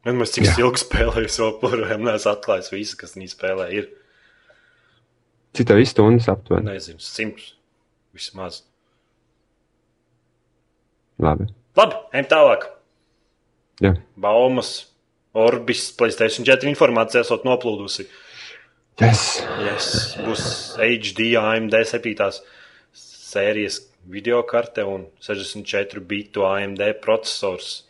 [0.07, 3.71] Vienmēr cik ilgi spēlēju, es joprojām neesmu atklājis visu, kas viņa spēlē.
[3.79, 3.89] Ir
[5.57, 6.71] Cik tev ir stundas aptuveni?
[6.71, 7.55] nezinu, simts
[8.17, 8.63] vismaz.
[11.21, 11.51] Labi.
[11.77, 12.67] Labi, ejam tālāk.
[13.81, 13.95] Jā.
[14.21, 14.73] Baumas,
[15.37, 18.09] Orbis, Playstation 4 informācija esot noplūdusi.
[19.01, 19.41] Yes.
[19.65, 19.87] Yes,
[20.21, 20.43] būs
[20.77, 22.41] HD AMD 7.
[22.93, 23.79] sērijas
[24.11, 27.85] video karte un 64 bitu AMD processors.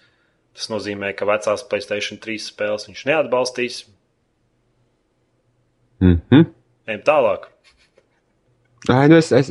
[0.54, 3.82] Tas nozīmē, ka vecās Playstation 3 spēles viņš neatbalstīs.
[6.00, 6.46] Mhm.
[6.90, 7.50] Ejam tālāk.
[8.88, 9.50] Ai, nu es, es,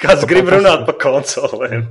[0.00, 1.84] Kāds grib runāt par konsolēm?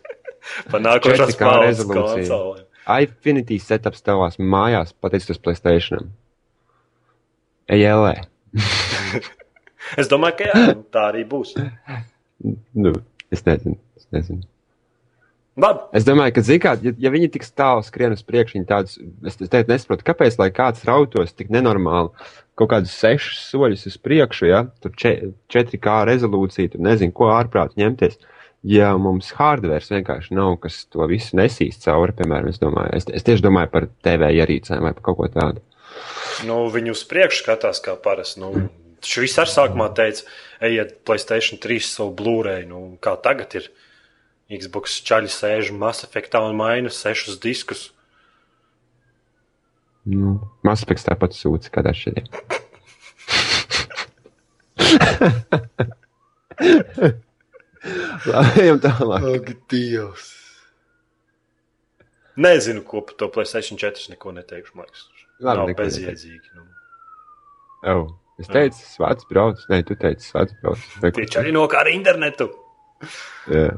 [0.72, 2.64] par nākošās 4K paudzes konsolēm.
[2.90, 6.10] Infinity setups tavās mājās, pateicoties Playstation.
[7.70, 8.16] ELE.
[9.98, 11.56] Es domāju, ka jā, tā arī būs.
[12.84, 12.92] Nu,
[13.28, 13.74] es nezinu.
[13.98, 14.44] Es nezinu.
[15.60, 18.94] Labi, Es domāju, ka, mērā, ja, ja viņi tik tālu skrien uz priekšu, viņi tādus,
[19.26, 22.14] es es teicu, nesaprotu, kāpēc, lai kāds rautos tik nenormāli,
[22.60, 27.74] kaut kādus sešus soļus uz priekšu, ja tur če- 4K rezolūcija, tur nezinu, ko ārprāt
[27.80, 28.18] ņemties.
[28.62, 33.24] Ja mums hardware vienkārši nav, kas to visu nesīs cauri, piemēram, es, domāju, es, es
[33.24, 35.62] tieši domāju par TV ierīcēm vai par kaut ko tādu.
[36.44, 38.40] nu, viņi uz priekšu skatās kā parasti.
[38.44, 38.68] Nu,
[39.00, 40.28] šis ar sākumā teica,
[40.60, 42.66] ejiet Playstation 3 savu Blu-ray.
[42.68, 43.70] Nu, kā tagad ir
[44.50, 47.90] Xbox čaļi sēž Mass Effectā un maina sešus diskus.
[50.10, 50.36] Nu,
[50.66, 52.30] Maspēks tāpat sūdz kādā šeit.
[58.30, 59.26] Labi, ejam tālāk.
[59.34, 60.28] Ak, Dievs!
[62.40, 64.76] Nezinu, ko par to PlayStation 4 neko neteikšu.
[64.78, 65.06] Man liekas,
[65.40, 66.54] Labi, nav neko bezjēdzīgi.
[66.56, 66.66] Nu.
[67.90, 68.06] Oh,
[68.40, 69.62] es teicu, svāts brauc.
[69.72, 70.82] Nē, tu teici, svāts brauc.
[71.16, 72.50] Tie čaļi nokāra internetu.
[73.50, 73.70] Jā.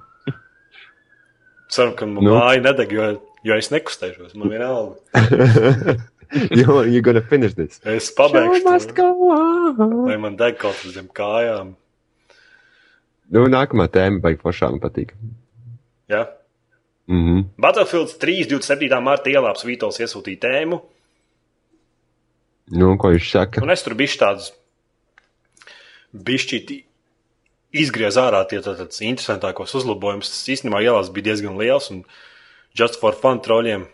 [1.73, 2.35] Ceru, ka man nu.
[2.37, 3.07] māja nedeg, jo,
[3.47, 4.35] jo es nekustēšos.
[4.39, 4.99] Man vienalga.
[6.59, 7.81] You're, you're gonna finish this.
[7.85, 8.65] Es Show pabeigšu.
[8.65, 8.95] must to.
[8.95, 10.05] go on.
[10.07, 11.75] Vai man deg kaut kas zem kājām?
[13.33, 15.13] Nu, nākamā tēma baigi man patīk.
[16.09, 16.27] Ja?
[17.09, 17.47] Mhm.
[17.61, 18.47] Battlefield 3.
[18.49, 19.01] 27.
[19.03, 20.81] marta ielāps Vītols iesūtīja tēmu.
[22.73, 23.63] Nu, ko viņš saka?
[23.65, 24.53] Un es tur biju tāds
[26.13, 26.83] bišķīti
[27.83, 30.29] izgriez ārā tie tā- tāds interesantākos uzlabojumus.
[30.33, 32.05] Tas īstenībā ielās bija diezgan liels un
[32.77, 33.87] just for fun troļiem.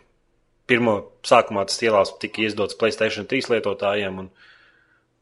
[0.69, 4.29] Pirmo sākumā tas ielās tika izdots Playstation 3 lietotājiem un,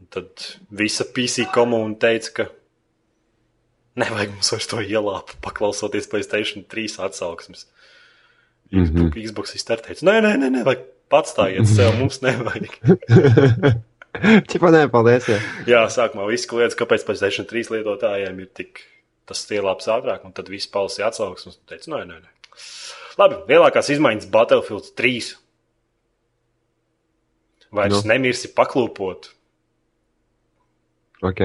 [0.01, 2.49] un tad visa PC komuna teica, ka
[4.03, 7.66] nevajag mums vairs to ielāpu, paklausoties Playstation 3 atsauksmes.
[8.72, 8.90] Mhm.
[8.90, 12.74] Xbox, Xbox izteica, nē, nē, nē, nē, vajag pats stājiet sev, mums nevajag.
[14.51, 15.28] Čipa, nē, paldies.
[15.30, 15.38] Jā.
[15.68, 18.82] Jā, sākumā viss kliedz, kāpēc PlayStation 3 lietotājiem ir tik
[19.26, 22.62] tas ielāps ātrāk, un tad viss palasīja atsauksmes un teica, nē, nē, nē.
[23.17, 25.31] Labi, lielākās izmaiņas Battlefield 3.
[27.77, 28.03] Vairs Nu.
[28.03, 28.11] nu.
[28.12, 29.31] nemirsi paklūpot.
[31.25, 31.41] Ok.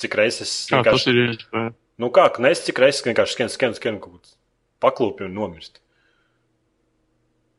[0.00, 1.60] Cik reizes es Kā tas vienkārši.
[1.60, 1.74] ir?
[2.00, 4.32] Nu kā, nes cik reizes vienkārši skan, skan, skan kaut kāds
[4.82, 5.78] paklūpi un nomirst.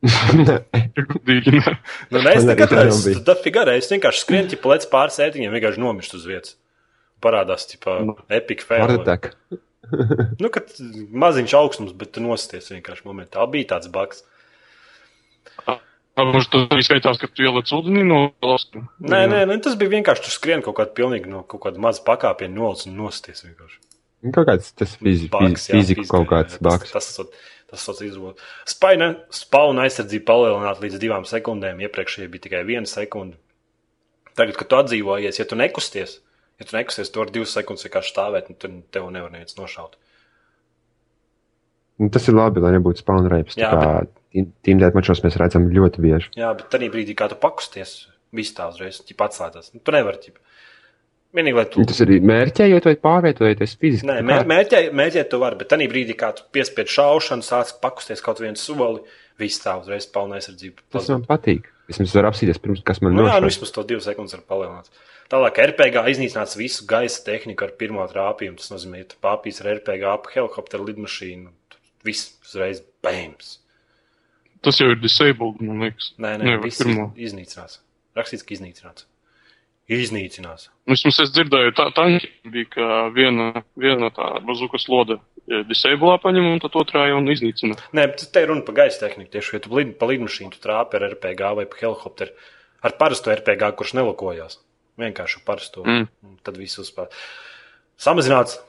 [0.03, 3.21] Nu, nē, es nekad neesmu.
[3.23, 6.57] Tad figurē, es vienkārši skrienu, ja plēc pāris sētiņiem vienkārši nomirst uz vietas.
[7.23, 8.17] Parādās, tipā, Nu.
[8.27, 8.97] epic fail.
[10.41, 10.71] Nu, kad
[11.23, 13.43] maziņš augstums, bet tu nosties vienkārši momentā.
[13.51, 14.23] Bija tāds baks.
[16.13, 18.83] Varbūt tas arī skaitās, ka tu ieliec ūdenī no valsts.
[19.01, 22.03] Nē, nē, nē, tas bija vienkārši tur skrien kaut kāda pilnīgi no kaut kāda maza
[22.05, 23.79] pakāpiena nolas un nosties vienkārši.
[24.31, 26.93] Kaut kāds tas fizi, Baks, jā, fizikā, kaut kāds baks.
[26.93, 28.43] Tas, tas, tas, tas izvot.
[28.69, 31.81] Spaina, spauna aizsardzība palielināt līdz divām sekundēm.
[31.83, 33.35] Iepriekšēji bija tikai viena sekunde.
[34.37, 36.19] Tagad, kad tu atdzīvojies, ja tu nekusties,
[36.59, 39.97] ja tu nekusties, tu vari divas sekundes vienkārši stāvēt, un tad tev nevar neviens nošaut.
[42.01, 43.57] Nu, Tas ir labi, lai nebūtu spawn rapes.
[43.59, 43.71] Jā,
[44.33, 46.31] Tīmdēt mačos mēs redzam ļoti bieži.
[46.39, 49.75] Jā, bet tajā brīdī, kad tu pakusties, viss tā uzreiz atslēdzas.
[49.75, 50.39] Nu, tu nevari ķip.
[51.37, 51.81] Vienīgi, lai tu.
[51.81, 54.05] Un Tas arī mērķējot vai pārvietojoties fiziski.
[54.09, 57.73] Nē, mē, kā- mēģēt, mēģēt to var, bet tajā brīdī, kad tu piespied šaušanu, sāc
[57.81, 59.01] pakusties kaut vienu soli,
[59.41, 60.85] viss tā uzreiz palna aizsardzība.
[60.93, 61.69] Tas man patīk.
[61.89, 64.89] Vismaz var apsīties pirms, kas man Nu, jā, nu vismaz to divas sekundes var palielināt.
[65.31, 68.57] Tālāk, RPG iznīcināts visu gaisa tehniku ar pirmo trāpījumu.
[68.59, 71.49] Tas nozīmē, ka tu pārpīs ar RPG ap helikopteru lidmašīnu.
[71.69, 73.57] tad Viss uzreiz bēmas.
[74.63, 76.13] Tas jau ir disabled, man liekas.
[76.19, 77.09] Nē, nē, Nevar viss pirmo.
[77.17, 77.79] iz- iznīcinās.
[78.15, 79.05] Rakstīts, ka iznīcinās.
[79.91, 80.69] Iznīcinās.
[80.87, 82.05] Vismaz es dzirdēju, tā, tā
[82.47, 85.17] bija, ka viena, viena tā bazukas lode
[85.67, 87.75] disablā paņem un tad otrā jau iznīcina.
[87.91, 89.33] Nē, bet te ir runa par gaisa tehniku.
[89.35, 92.31] Tieši, ja tu lid, pa lidmašīnu tu trāpi ar RPG vai pa helikopteru,
[92.83, 94.59] ar parasto RPG, kurš nelokojās.
[95.01, 95.85] Vienkārši ar parasto.
[95.87, 96.35] Mm.
[96.45, 97.09] Tad viss uzspēlē.
[98.01, 98.59] Samazināts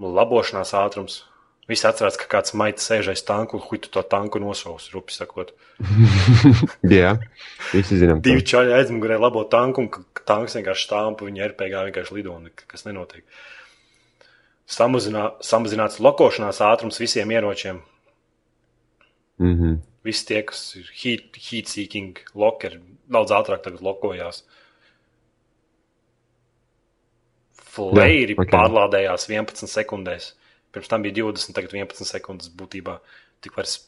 [0.00, 1.24] labošanās ātrums.
[1.70, 5.52] Visi atcerās, ka kāds maita sēž aiz tanku un huitu to tanku nosauks, rupi sakot.
[6.98, 7.12] Jā,
[7.70, 8.22] visi zinām.
[8.24, 12.50] Divi čaļi aizmugurē labo tanku, un tanks vienkārši stāv un viņa RPG vienkārši lido, un
[12.50, 13.22] kas nenotiek.
[14.70, 17.78] Samazinā, samazināts lokošanās ātrums visiem ieročiem.
[19.38, 19.78] Mhm.
[20.06, 22.80] Visi tie, kas ir heat, heat seeking lokeri,
[23.10, 24.42] daudz ātrāk tagad lokojās.
[24.42, 24.59] Flairi
[28.36, 28.46] ok.
[28.46, 28.52] okay.
[28.52, 30.32] pārlādējās 11 sekundēs.
[30.74, 32.98] Pirms tam bija 20, tagad 11 sekundes būtībā.
[33.42, 33.78] Tik vairs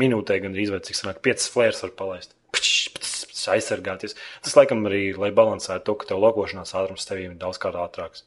[0.00, 2.34] minūtē gan arī izvērt, cik sanāk 5 flērs var palaist.
[2.52, 4.16] Pšš, pšš, pšš, Aizsargāties.
[4.44, 8.26] Tas, laikam, arī, lai balansētu to, ka tev lokošanās ātrums tevīm ir daudz kā ātrāks.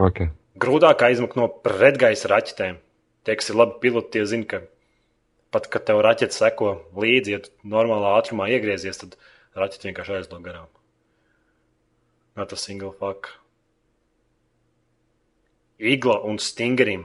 [0.00, 0.26] Ok.
[0.60, 2.80] Grūtāk aizmukt no pretgaisa raķetēm.
[3.24, 4.62] Tie, kas ir labi piloti, tie zina, ka
[5.54, 9.16] pat, kad tev raķete seko līdzi, ja tu normālā ātrumā iegriezies, tad
[9.58, 10.68] raķete vienkārši aizlog garām.
[12.36, 13.28] Nav tas single fuck.
[15.82, 17.04] Igla un stingerim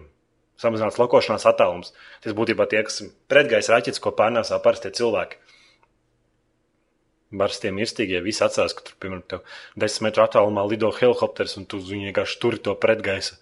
[0.61, 1.93] samazināts lokošanās attālums.
[2.23, 5.39] Tas būtībā tie, kas pretgaisa raķetes, ko pārnēsā parastie cilvēki.
[7.37, 11.81] Barstie mirstīgie visi atcerās, ka tur, piemēram, tev desmit metru attālumā lido helikopters un tu
[11.83, 13.35] viņu vienkārši turi to pretgaisa.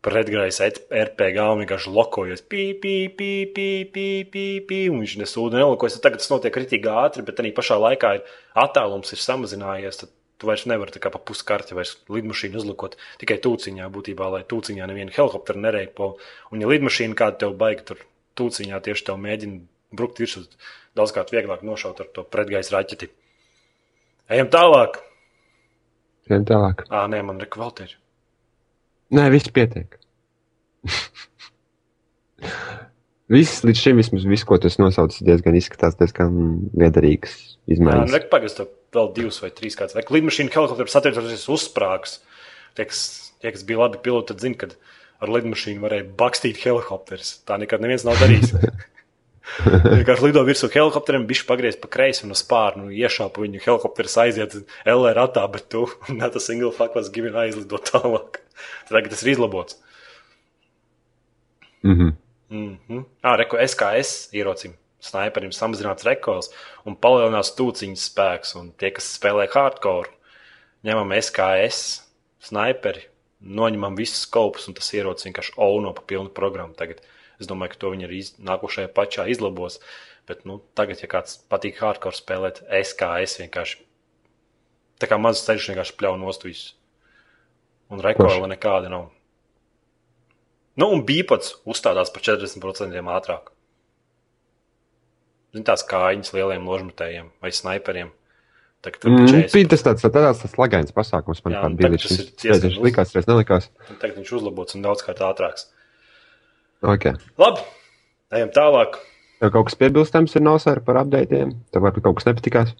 [0.00, 2.40] Pretgaisa et- RPG un vienkārši lokojas.
[2.40, 5.98] Pī, pī, pī, pī, pī, pī, pī, un viņš nesūda nelokojas.
[6.00, 8.22] Tagad tas notiek kritīgi ātri, bet arī pašā laikā ir
[8.54, 10.00] attālums ir samazinājies.
[10.04, 14.42] Tad tu vairs nevari tā kā pa puskarti vairs lidmašīnu uzlukot tikai tūciņā būtībā, lai
[14.48, 16.14] tūciņā nevienu helikopteru nereipo.
[16.50, 18.02] Un ja lidmašīna kāda tev baigi tur
[18.40, 19.60] tūciņā tieši tev mēģina
[19.96, 20.46] brukt virsū
[20.98, 23.10] daudzkārt vieglāk nošaut ar to pretgaisa raķeti.
[24.30, 25.00] Ejam tālāk.
[26.30, 26.84] Ejam tālāk.
[26.88, 27.98] Ā, nē, man ir kvaltēri.
[29.16, 29.98] Nē, viss pietiek.
[33.30, 36.32] Viss līdz šim, vismaz viss, ko tas nosaucis, diezgan izskatās diezgan
[36.74, 38.10] liederīgs Jā, izmaiņas.
[38.10, 39.96] nu, pagaidzi, tev vēl divas vai trīs kāds.
[39.96, 42.18] Vai lidmašīna helikopters attiecas uzsprāgs.
[42.78, 43.02] Tie, kas,
[43.42, 44.70] tie, kas bija labi piloti, tad zina, ka
[45.20, 47.38] ar lidmašīnu varēja bakstīt helikopterus.
[47.48, 48.54] Tā nekad neviens nav darījis.
[49.66, 54.16] Vienkārši lido virsū helikopteriem, bija pagriezt pa kreisi un uz spārnu, nu, iešāpa viņu helikopteris
[54.22, 55.86] aiziet LR ratā, bet tu,
[56.20, 58.42] not a single fuck was given aizlido tālāk.
[58.90, 59.80] Tagad tas ir izlabots.
[61.82, 62.16] Mhm.
[62.50, 63.04] Mm -hmm.
[63.22, 64.74] Ah, reku SKS ierocim.
[65.00, 66.50] Sniperim samazināts rekords
[66.88, 68.54] un palielinās tūciņas spēks.
[68.60, 70.12] Un tie, kas spēlē hardcore,
[70.86, 71.80] ņemam SKS,
[72.50, 73.06] sniperi,
[73.40, 76.76] noņemam visus skopus, un tas ierocis vienkārši auno pa pilnu programmu.
[76.76, 77.00] Tagad
[77.40, 79.80] es domāju, ka to viņi arī nākošajā pačā izlabos.
[80.28, 83.80] Bet nu, tagad, ja kāds patīk hardcore spēlēt, SKS vienkārši
[85.00, 86.74] tā kā mazs ceļš vienkārši pļauj nost visu.
[87.90, 89.08] Un rekorda nekāda nav.
[90.78, 93.50] Nu, un bīpats uzstādās par 40% ātrāk.
[95.50, 98.12] Zini, tās kājiņas lieliem ložmetējiem vai sniperiem.
[98.80, 102.78] Tagad tur Mm, bija tas tāds, tāds, tāds lagains pasākums, man un bija Reiz viņš
[102.80, 103.68] likās, reiz nelikās.
[104.00, 105.66] tagad viņš uzlabots un daudzkārt ātrāks.
[106.80, 107.12] Okay.
[107.36, 107.60] Labi,
[108.32, 108.96] ejam tālāk.
[109.40, 111.52] Tev kaut kas piebilstams ir nosēra par updatiem?
[111.72, 112.72] Tev varbūt kaut kas nepatikās?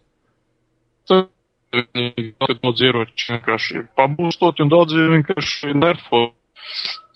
[1.11, 6.31] Daudz ieroči vienkārši ir pabūstoti un daudz vienkārši nerfo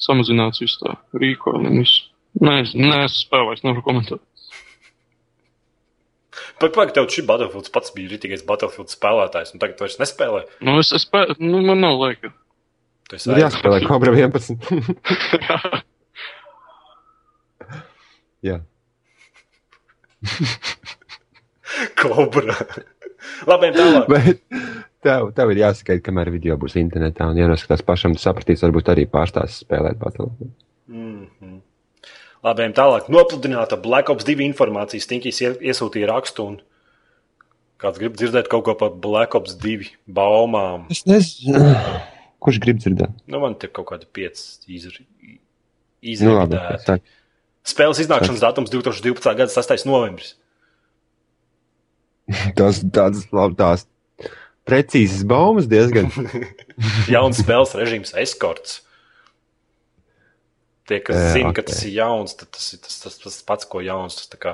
[0.03, 1.87] samazināts visu tā rīkojumu.
[2.45, 4.23] Nē, es spēlējis, nevaru komentēt.
[6.63, 10.41] Pagaidām, tev šī Battlefield pats bija rītīgais Battlefield spēlētājs, un tagad vairs nespēlē.
[10.65, 12.31] Nu, es, es spēlēju, nu, man nav laika.
[13.11, 14.55] Tu esi Ir jāspēlē Cobra 11.
[18.49, 18.57] Jā.
[22.01, 22.57] Kobra.
[23.49, 24.09] Labi, tālāk.
[24.09, 24.41] Bet
[25.05, 29.05] tev, tev ir jāsaka, kamēr video būs internetā un jānoskatās pašam, tu sapratīsi, varbūt arī
[29.11, 30.53] pārstās spēlēt Battlefield.
[30.93, 31.61] Mm -hmm.
[32.45, 33.07] Labi, ejam tālāk.
[33.13, 35.01] Nopludināta Black Ops 2 informācija.
[35.01, 36.45] Stinkīs ie- iesūtīja rakstu.
[36.53, 36.59] Un...
[37.81, 39.89] Kāds grib dzirdēt kaut ko par Black Ops 2
[40.19, 40.85] baumām?
[40.93, 41.73] Es nezinu.
[42.45, 43.15] Kurš grib dzirdēt?
[43.33, 45.07] Nu, man te kaut kādi pieci izri-
[46.05, 46.59] Nu, labi.
[47.65, 49.25] Spēles iznākšanas datums 2012.
[49.41, 49.87] gada 6.
[49.89, 50.35] novembris.
[52.59, 53.87] Tas tāds labi, tās
[54.69, 56.11] precīzas baumas diezgan.
[57.13, 58.83] Jauns spēles režīms, eskorts.
[60.85, 61.71] Tie, kas Jā, zina, ka ok.
[61.71, 64.19] tas ir jauns, tad tas ir tas, tas, tas pats, ko jauns.
[64.21, 64.53] Tas tā kā,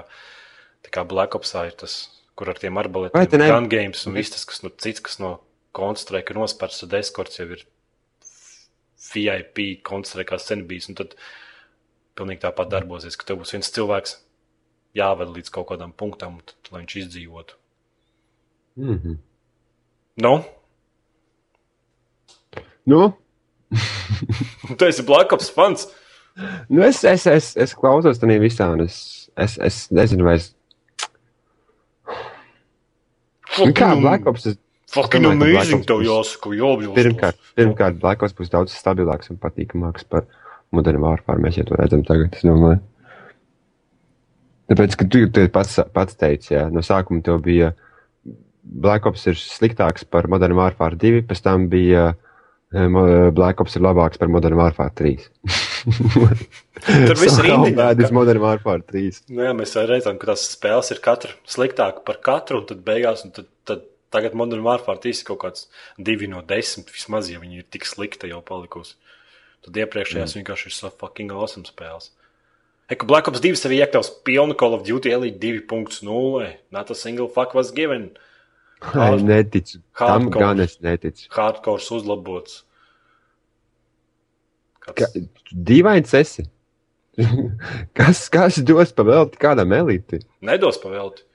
[0.86, 1.96] tā kā Black Ops ir tas,
[2.38, 5.40] kur ar tiem arbaletiem, ne- gun games un viss tas, kas no cits, kas no
[5.74, 7.64] Counter-Strike ir nospērts, tad eskorts jau ir
[9.10, 10.88] VIP Counter-Strike sen bijis.
[10.92, 11.16] Un tad
[12.14, 14.16] pilnīgi tāpat darbosies, ka tev būs viens cilvēks
[14.94, 17.58] jāved līdz kaut kādam punktam, un tad, lai viņš izdzīvotu.
[18.78, 19.18] Mm -hmm.
[20.16, 20.44] Nu,
[22.84, 23.12] Nu,
[24.78, 25.86] tu esi Black Ops fans.
[26.68, 28.96] Nu es, es, es, es klausos tam visā, un es,
[29.36, 30.50] es, es nezinu, vai es.
[33.58, 34.46] Nu, kā Black Ops?
[34.52, 34.60] Es,
[34.90, 36.96] Fucking domāju, amazing, tev jāsaka, jābļūst.
[36.98, 40.26] pirmkārt, pirmkārt, Black Ops būs daudz stabilāks un patīkamāks par
[40.74, 41.44] modernu vārfāru.
[41.44, 42.80] Mēs jau to redzam tagad, es domāju.
[44.70, 47.72] Tāpēc, ka tu tu pats, pats teici, jā, no sākuma tev bija
[48.62, 53.86] Black Ops ir sliktāks par modernu vārfāru 2, pēc tam bija eh, Black Ops ir
[53.86, 55.28] labāks par modernu vārfāru 3.
[57.08, 58.12] Tur viss ir individuāls.
[58.14, 59.22] Modern Warfare 3.
[59.30, 62.84] Nu, jā, mēs arī redzam, ka tās spēles ir katra sliktāka par katru, un tad
[62.86, 65.66] beigās, un tad, tad tagad Modern Warfare 3 ir kaut kāds
[65.98, 68.96] divi no desmit vismaz, ja viņi ir tik slikti jau palikusi.
[69.66, 70.40] Tad iepriekšējās mm.
[70.40, 72.10] vienkārši ir so fucking awesome spēles.
[72.90, 76.48] Eka Black Ops 2 sevi iekļaus pilnu Call of Duty Elite 2.0.
[76.74, 78.10] Not a single fuck was given.
[78.80, 79.78] Ai, neticu.
[79.94, 80.40] Tam hardcore.
[80.42, 81.28] gan es neticu.
[81.36, 82.64] Hardcore uzlabots.
[84.96, 85.08] Ka,
[85.70, 86.46] dīvains esi.
[87.98, 90.22] kas, kas dos pavēlti kādam eliti?
[90.46, 91.26] Nedos pavēlti.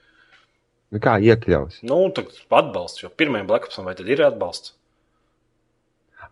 [0.94, 1.80] Nu, kā iekļaus?
[1.86, 4.74] Nu, tad atbalsts, jo pirmajam Black Opsam vai tad ir atbalsts?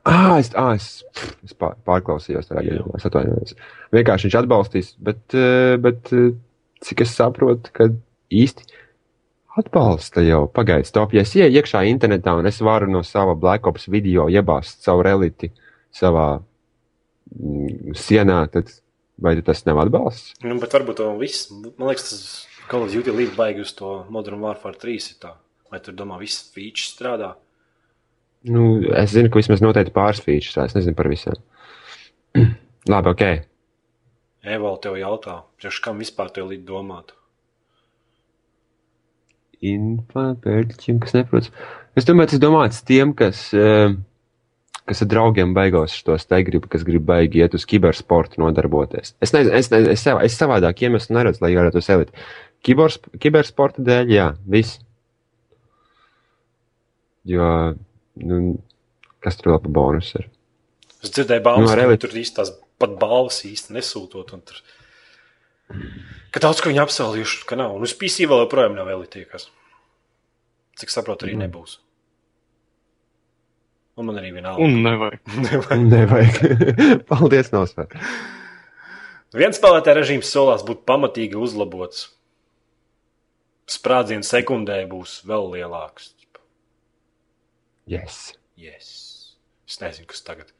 [0.05, 1.01] Ah, es, ah, es,
[1.47, 2.66] es pār, pārklausījos tajā Jā.
[2.68, 2.99] gadījumā.
[2.99, 3.55] Es atvainojos.
[3.95, 5.37] Vienkārši viņš atbalstīs, bet,
[5.81, 6.11] bet
[6.85, 7.89] cik es saprotu, ka
[8.35, 8.66] īsti
[9.59, 10.93] atbalsta jau pagaidzi.
[10.95, 14.85] Top, ja es ieju iekšā internetā un es varu no sava Black Ops video iebāzt
[14.85, 15.53] savu relīti
[15.95, 16.29] savā
[17.99, 18.72] sienā, tad
[19.20, 20.35] vai tas nav atbalsts?
[20.45, 23.97] Nu, bet varbūt to viss, man liekas, tas Call of Duty līdz baigi uz to
[24.12, 25.35] Modern Warfare 3 ir tā.
[25.72, 27.35] Vai tur domā, viss features strādā?
[28.45, 31.41] Nu, es zinu, ka vismaz noteikti pāris features, es nezinu par visiem.
[32.93, 33.27] Labi, ok.
[34.45, 37.14] Evolūcija tev jautā, priekš kam vispār tev līdz domāt?
[39.64, 41.49] info pērtiķiem, kas neprot.
[41.99, 43.95] Es domāju, tas domāts tiem, kas, eh,
[44.89, 49.14] kas ar draugiem beigās šos te grib, kas grib baigi iet uz kibersportu nodarboties.
[49.24, 52.26] Es nezinu, es, nezinu, es, es savādāk iemeslu neredzu, lai varētu uz elitu.
[52.64, 54.78] Kibers, kibersporta dēļ, jā, viss.
[57.28, 57.49] Jo,
[58.20, 58.41] nu,
[59.24, 60.28] kas tur vēl pa bonus ir?
[61.05, 64.32] Es dzirdēju, baumas, Nu, ar ka tur īsti tās pat balvas īsti nesūtot.
[64.37, 64.61] un Tur...
[66.32, 67.76] Ka daudz ko viņi apsolījuši, ka nav.
[67.76, 69.49] Un uz PC vēl joprojām nav elitīkas.
[70.80, 71.78] Cik saprotu, arī nebūs.
[73.95, 74.64] Un man arī vienalga.
[74.64, 75.20] Un nevajag.
[75.95, 76.40] Nevajag.
[77.11, 77.95] Paldies, Nosvērt.
[79.34, 82.09] Viens spēlētāja režīms solās būt pamatīgi uzlabots.
[83.70, 86.12] Sprādziens sekundē būs vēl lielāks.
[87.90, 88.34] Yes.
[88.57, 88.90] Yes.
[89.68, 90.53] Es nezinu, kas tagad.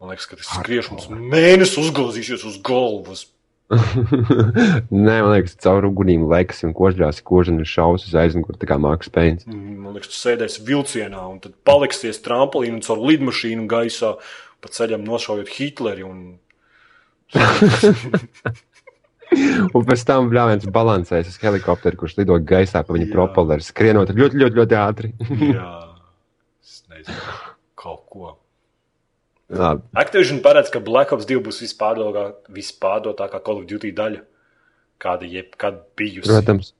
[0.00, 3.26] Man liekas, ka tas skriešu mums mēnesis uzgāzīsies uz galvas.
[5.06, 9.10] Nē, man liekas, caur ugunīm lekas un kožģās kožana šaus uz aizmuguri, tā kā mākslas
[9.12, 9.46] spējas.
[9.48, 14.14] Mm, Man liekas, tu sēdēsi vilcienā un tad paliksies trampolīnu un caur lidmašīnu gaisā
[14.62, 16.04] pa ceļam nošaujot Hitleri.
[16.06, 16.18] Un...
[19.72, 24.42] Un pēc tam bļāviens balansēs uz helikopteru, kurš lido gaisā pa viņa propelleru, skrienot ļoti,
[24.42, 25.12] ļoti, ļoti ātri.
[25.48, 25.70] Jā,
[26.66, 27.16] es nezinu,
[27.80, 28.34] kaut ko.
[29.52, 29.82] Labi.
[30.00, 34.22] Activision paredz, ka Black Ops 2 būs vispārdotā- vispārdotākā Call of Duty daļa,
[35.02, 36.30] kāda jebkad bijusi.
[36.30, 36.72] Protams.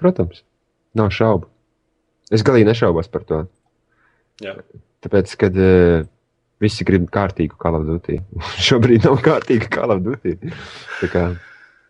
[0.00, 0.42] Protams.
[0.98, 1.48] Nav šaubu.
[2.32, 3.42] Es galīgi nešaubos par to.
[4.42, 4.56] Jā.
[5.04, 6.04] Tāpēc, kad uh,
[6.62, 8.18] visi grib kārtīgu Call of Duty,
[8.68, 10.36] šobrīd nav kārtīga Call of Duty.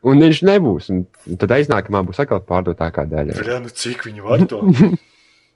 [0.03, 0.89] Un viņš nebūs.
[0.91, 1.05] Un,
[1.39, 3.37] tad aiznākamā būs atkal pārdotākā daļa.
[3.39, 4.63] Bļā, nu cik viņi var to?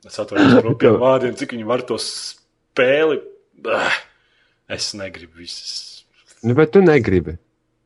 [0.07, 3.17] Es atvainojos par rupjiem vārdiem, cik viņi var to spēli.
[3.67, 3.97] Ah,
[4.69, 6.03] Es negribu visas.
[6.43, 7.37] Nu, bet tu negribi.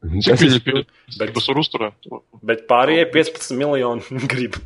[0.01, 0.73] Cik Tas viņi ir pie
[1.21, 2.07] Bet, tas var uzturēt?
[2.49, 4.01] bet pārējie 15 miljoni
[4.33, 4.57] grib.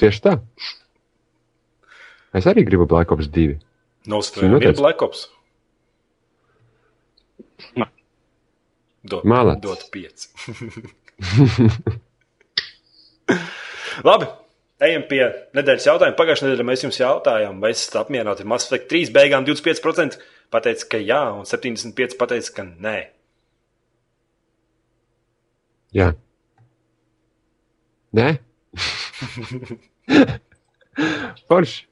[0.00, 0.32] tieši tā.
[2.34, 3.58] Es arī gribu Black Ops 2.
[4.10, 5.28] Nostrādāt, Zinu, ir Black Ops.
[9.04, 9.60] Dot, Malacis.
[9.60, 10.32] dot 5.
[14.08, 14.26] Labi,
[14.84, 15.20] ejam pie
[15.56, 16.16] nedēļas jautājuma.
[16.18, 19.42] Pagājušajā nedēļā mēs jums jautājām, vai esat apmierināti ar Mass Effect 3 beigām.
[19.46, 20.16] 25%
[20.52, 22.98] pateica, ka jā, un 75% pateica, ka nē.
[25.94, 26.12] Jā.
[28.14, 28.28] Nē?
[31.48, 31.84] Forši.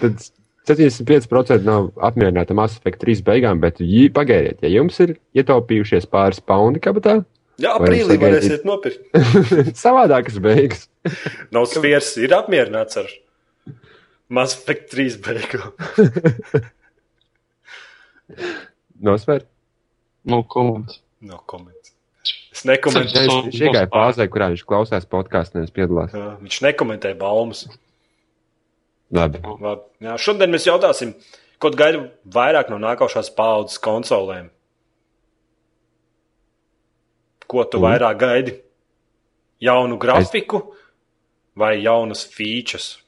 [0.00, 0.26] Tad
[0.66, 6.08] 75% nav apmierināti ar Mass Effect 3 beigām, bet jī, pagairiet, ja jums ir ietaupījušies
[6.10, 7.20] pāris paundi kabatā,
[7.56, 9.06] Jā, aprīlī varēsiet nopirkt.
[9.84, 10.82] savādākas beigas.
[11.54, 13.08] Nav spērs, ir apmierināts ar
[14.28, 15.70] Mass Effect 3 beigām.
[19.00, 19.44] Nosver.
[20.26, 21.00] No komandas.
[21.20, 21.92] Nav komentārs.
[22.52, 23.28] Es nekomentēju.
[23.30, 26.14] Viņš viņš iegāja pauzē, kurā viņš klausās podkāstu, nevis piedalās.
[26.16, 27.66] Jā, Viņš nekomentēja baumas.
[29.14, 29.38] Labi.
[29.44, 29.82] Labi.
[30.02, 31.12] Jā, šodien mēs jautāsim,
[31.62, 32.00] ko tu gaidi
[32.34, 34.48] vairāk no nākošās paudzes konsolēm.
[37.46, 37.82] Ko tu Mm.
[37.86, 38.56] vairāk gaidi?
[39.60, 40.74] Jaunu grafiku
[41.56, 42.98] vai jaunas features?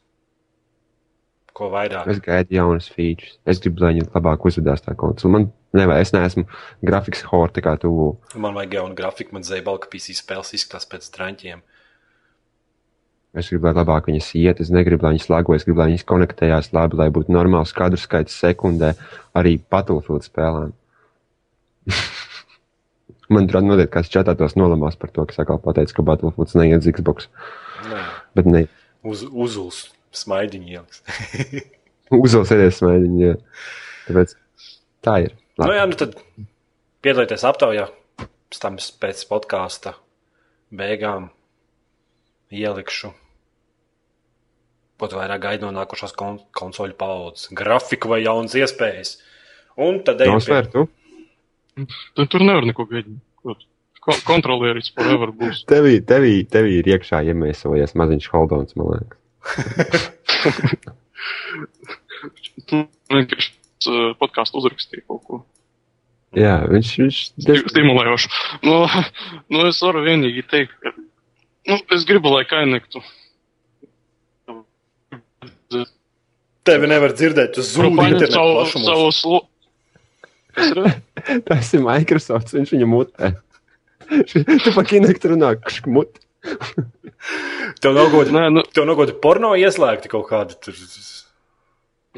[1.59, 2.07] Ko vairāk?
[2.07, 3.35] Es gaidu jaunas features.
[3.49, 5.33] Es gribu, lai viņi labāk uzvedās tā konsole.
[5.35, 6.45] Man nevajag, es neesmu
[6.87, 7.91] grafiks horte kā tu.
[8.39, 11.65] Man vajag jaunu grafiku, man zēbal, ka PC spēles izskatās pēc draņķiem.
[13.39, 16.71] Es gribu, lai labāk viņas iet, es negribu, lai viņas lagojas, gribu, lai viņas konektējās
[16.79, 18.95] labi, lai būtu normāls kadru skaits sekundē
[19.37, 20.73] arī Battlefield spēlēm.
[23.35, 26.87] Man tur noteikti kāds čatā tos nolamās par to, ka atkal pateica, ka Battlefield neiet
[26.87, 27.29] uz Xbox.
[27.91, 28.01] Nē,
[28.39, 28.67] Bet ne,
[29.05, 29.89] uz, uzuls
[30.25, 31.03] smaidiņu ieliks.
[32.25, 33.25] uzvalsēties smaidiņi.
[33.25, 33.37] jā.
[34.09, 34.35] Tāpēc
[35.05, 35.35] tā ir.
[35.59, 35.79] nu, Labi.
[35.79, 36.19] jā, nu tad
[37.05, 37.89] piedalieties aptaujā.
[38.49, 39.95] Pēc tam pēc podkāsta
[40.73, 41.29] beigām
[42.55, 43.13] ielikšu.
[44.99, 47.51] Ko tu vairāk gaidi no nākošās kon konsoļu paudzes?
[47.55, 49.19] Grafiku vai jaunas iespējas?
[49.79, 50.89] Un tad ejam pie Nosver, tu?
[52.19, 53.21] Tur, nevar neko gaidīt.
[54.03, 55.63] Ko, kontrolieris forever būs.
[55.69, 59.21] Tevī, tevī, tevī ir iekšā iemiesojies maziņš holdons, man liekas.
[62.69, 62.81] Tu
[63.13, 63.53] vienkārši
[63.89, 65.41] uh, podkāstu uzrakstīji kaut ko
[66.37, 68.29] Jā, viņš, viņš Sti- stimulējošu.
[68.67, 68.83] Nu,
[69.49, 73.01] nu, es varu vienīgi teikt, ka nu, es gribu, lai kainektu.
[76.69, 78.89] tevi nevar dzirdēt, tu Nu, zūdi paņem internetu savu, plašumos.
[78.91, 79.39] savu slo...
[80.59, 80.79] Kas ir?
[81.49, 83.31] Tas ir Microsoft, viņš viņu mutē.
[84.65, 86.21] tu pa kinektu runā, kurš mut.
[87.83, 90.75] Tev nav godi, Nē, nu, tev nav godi porno ieslēgti kaut kādi tur.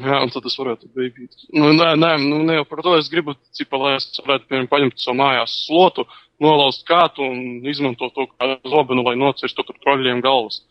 [0.01, 1.33] jā, un tad es varētu beigīt.
[1.53, 4.69] Nu, nē, nē, nu, ne jau par to es gribu, cipa, lai es varētu, piemēram,
[4.71, 6.05] paņemt savu mājās slotu,
[6.41, 10.61] nolauzt kātu un izmantot to kā zobenu, lai nocirstu tur troļļiem galvas.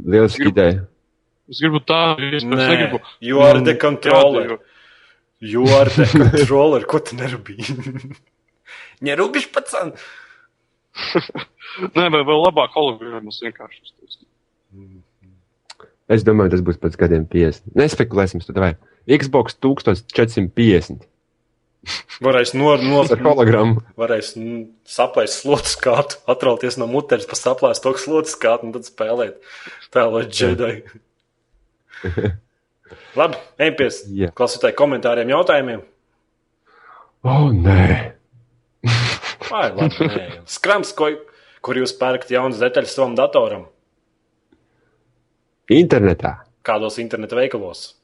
[0.00, 0.86] Lieliski Gribu- ideja.
[1.50, 3.00] Es gribu tādu iespēju, es Nē, negribu.
[3.20, 4.44] you are the Man controller.
[4.46, 4.58] jādara.
[5.40, 6.84] You are the controller.
[6.86, 7.74] Ko tu nerūpīgi?
[9.08, 9.74] Nerūpīgi pats.
[11.96, 13.82] Nē, vai vēl labāk hologrāmas vienkārši.
[13.86, 14.26] uztaisīt.
[16.10, 17.70] Es domāju, tas būs pēc gadiem 50.
[17.78, 18.72] Nespekulēsim, tad vai
[19.06, 21.06] Xbox 1450
[22.24, 23.80] Varēs no, no, ar hologrammu.
[24.00, 24.34] varēs
[24.88, 29.38] saplēst slotu skātu, atrauties no muteres, pa saplēst to slotu skātu un tad spēlēt
[29.94, 30.74] tēlot džedai.
[33.18, 33.88] Labi, ejam pie
[34.20, 34.30] Jā.
[34.36, 35.82] klausītāju komentāriem, jautājumiem.
[37.20, 37.86] O, oh, nē.
[39.50, 40.26] Vai, labi, nē.
[40.56, 41.10] Skrams, ko,
[41.64, 43.66] kur jūs pērkat jaunas detaļas savam datoram?
[45.70, 46.36] Internetā,
[46.66, 47.94] Kādos interneta veikalos?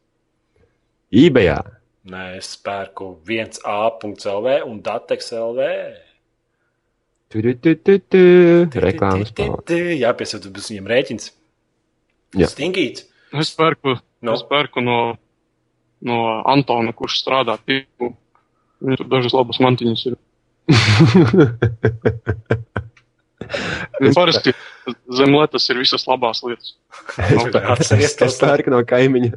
[1.12, 1.59] eBayā.
[2.07, 5.64] Nē, es pērku 1A.CLV un Datex.LV.
[8.86, 9.80] Reklāmas pāri.
[9.99, 11.32] Jā, piesaukt, būs viņiem rēķins.
[12.38, 12.49] Jā.
[12.53, 13.05] Stingīt.
[13.34, 14.30] Es pērku, No.
[14.30, 14.36] no.
[14.38, 14.99] es pērku no,
[16.07, 16.16] no
[16.49, 18.12] Antona, kurš strādā tirgu.
[18.80, 20.16] Viņam tur dažas labas mantiņas ir.
[23.97, 24.53] Viņam parasti
[25.17, 26.75] zem lietas ir visas labās lietas.
[27.17, 29.31] Atceries Es tos pērku no kaimiņa.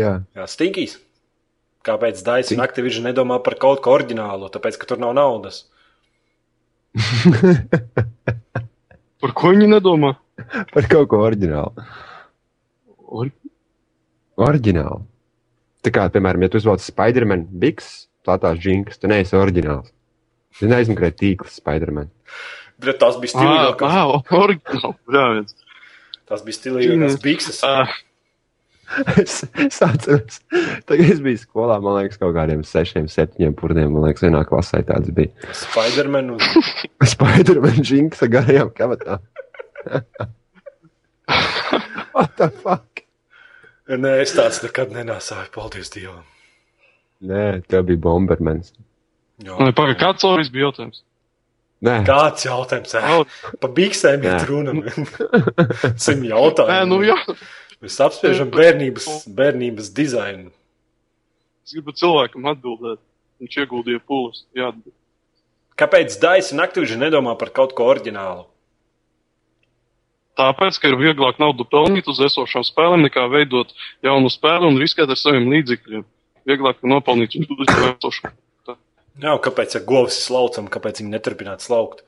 [0.00, 0.92] Jā, Jā, stingīs.
[1.86, 4.50] Kāpēc Daisy un Activision nedomā par kaut ko oriģinālu?
[4.54, 5.64] Tāpēc, ka tur nav naudas.
[9.20, 10.14] Par ko viņi nedomā?
[10.72, 11.84] par kaut ko oriģinālu.
[13.10, 13.32] Or-
[14.40, 15.02] Oriģinālu.
[15.84, 19.90] Tā kā, piemēram, ja tu uzvelc Spiderman, Bigs, platās džinkas, tu neesi oriģināls.
[20.58, 22.08] Tu neizmeklē tīkls Spiderman.
[22.80, 23.90] Bet tās bija stilīgākas.
[23.92, 24.22] ah.
[25.14, 25.54] Jā, viens.
[26.30, 27.60] Tās bija stilīgākas bikses.
[27.66, 27.92] Ah,
[29.22, 30.40] es, es atceros,
[30.88, 34.80] tagad es biju skolā, man liekas, kaut kādiem sešiem, septiņiem purdiem, man liekas, vienā klasē
[34.88, 35.30] tāds bija.
[35.54, 36.42] Spiderman un
[37.12, 39.22] Spiderman džinkas ar garajām kabatām.
[42.14, 43.04] What the fuck?
[43.90, 45.50] Nē, es tāds nekad nenāsāju.
[45.54, 46.26] Paldies Dievam.
[47.20, 48.72] Nē, tev bija Bombermans.
[49.44, 49.56] Jā.
[49.60, 51.02] Nē, pagaid, kāds Oris bija jautājums?
[51.84, 52.92] Nē, Kāds jautājums?
[53.00, 53.22] Au,
[53.60, 54.40] Pa biksēm ir Jā.
[54.48, 54.74] runa.
[56.04, 56.72] Sim jautājumu.
[56.74, 57.16] Nē, nu jā.
[57.80, 60.50] Mēs apspriežam bērnības, bērnības dizainu.
[61.64, 63.00] Es gribu cilvēkam atbildēt.
[63.40, 64.42] Viņš ieguldīja pūles.
[64.56, 64.74] Jā,
[65.80, 68.44] Kāpēc Daisy un Activision nedomā par kaut ko oriģinālu?
[70.40, 75.10] tāpēc, ka ir vieglāk naudu pelnīt uz esošām spēlēm, nekā veidot jaunu spēli un riskēt
[75.12, 76.04] ar saviem līdzekļiem.
[76.48, 78.36] Vieglāk nopelnīt uz esošām.
[79.20, 82.04] Jā, kāpēc ja govs ir slaucam, kāpēc viņi neturpināt slaukt?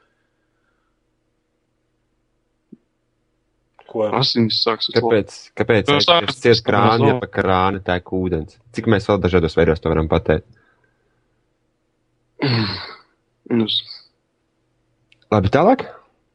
[3.92, 4.06] Ko?
[4.16, 5.34] Asinis sāks kāpēc?
[5.58, 5.90] Kāpēc?
[5.92, 8.56] Nu, tas, ka krāni, ja pa krāni tā ir ūdens.
[8.72, 10.48] Cik mēs vēl dažādos veidos to varam pateikt?
[13.52, 13.76] Uz.
[15.32, 15.84] Labi, tālāk.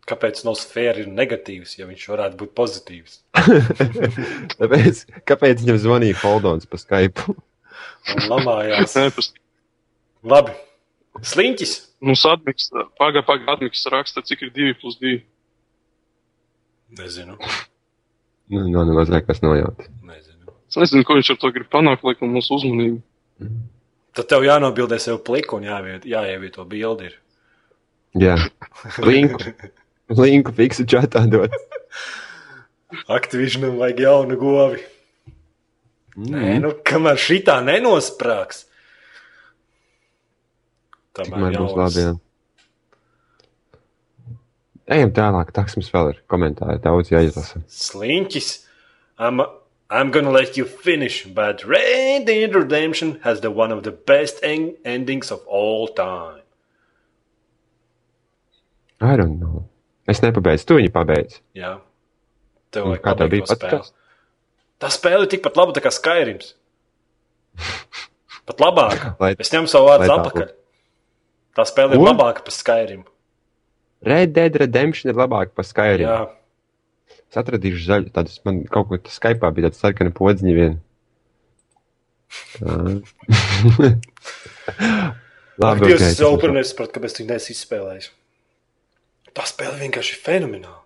[0.08, 3.18] Kāpēc no sfēra ir negatīvs, ja viņš varētu būt pozitīvs?
[4.60, 7.34] Tāpēc, kāpēc viņam zvanīja Holdons pa Skype?
[8.16, 8.96] Un lamājās.
[10.32, 10.56] Labi.
[11.26, 11.74] Sliņķis.
[12.06, 15.18] mums atmiks, pagā, pagā atmiks raksta, cik ir 2 plus 2.
[16.98, 17.38] Nezinu.
[18.48, 19.88] Nu, nav nemaz liekas nojauta.
[20.08, 20.54] Nezinu.
[20.70, 23.02] Es nezinu, ko viņš ar to grib panākt, laikam mūsu uzmanību.
[24.18, 27.10] Tad tev jānobildē sev pliku un jāievieto, jāievieto bildi.
[27.10, 27.18] Ir.
[28.18, 28.38] Jā,
[29.04, 29.52] linku.
[30.18, 31.54] Linku fiksu čatā dot.
[33.12, 34.80] Activisionam vajag jaunu govi.
[36.18, 36.62] Nē, Mm.
[36.64, 38.64] nu, kamēr šitā nenosprāgs.
[41.14, 42.06] Tikmēr būs labi.
[42.08, 42.16] Jā.
[44.88, 45.52] Ejam tālāk.
[45.52, 46.80] Taks mums vēl ir komentāri.
[46.82, 47.62] Daudz jāizlasa.
[47.68, 48.50] Sliņķis.
[49.20, 49.42] I'm,
[49.90, 54.40] I'm gonna let you finish, but Red Dead Redemption has the one of the best
[54.44, 56.42] en endings of all time.
[59.02, 59.66] I don't know.
[60.08, 60.66] Es nepabeidzu.
[60.66, 61.40] Tu viņu pabeidz.
[61.58, 61.76] Jā.
[62.72, 63.92] Tev kā tev bija spēli.
[64.82, 66.54] Tā spēle ir tikpat laba kā Skyrims.
[68.48, 69.16] Pat labāka.
[69.20, 70.52] Lai- Es ņemu savu vārdu atpakaļ.
[71.58, 72.06] Tā spēle ir Ko?
[72.06, 73.06] labāka par Skyrim.
[74.06, 76.06] Red Dead Redemption ir labāk par Skyrim.
[76.06, 76.30] Jā,
[77.28, 78.12] Es atradīšu zaļu.
[78.16, 80.78] Tādas man kaut kur Skype bija tāda sarkana podziņa vien.
[82.56, 83.02] Tā.
[85.58, 88.10] Labi, Dievs, ok, es tas jau par nesapratu, kāpēc tu neesi izspēlējis.
[89.34, 90.82] Tā spēle vienkārši ir fenomenāla.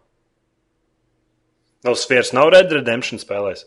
[1.83, 3.65] Nav sfēras, nav Red Redemption spēlēs.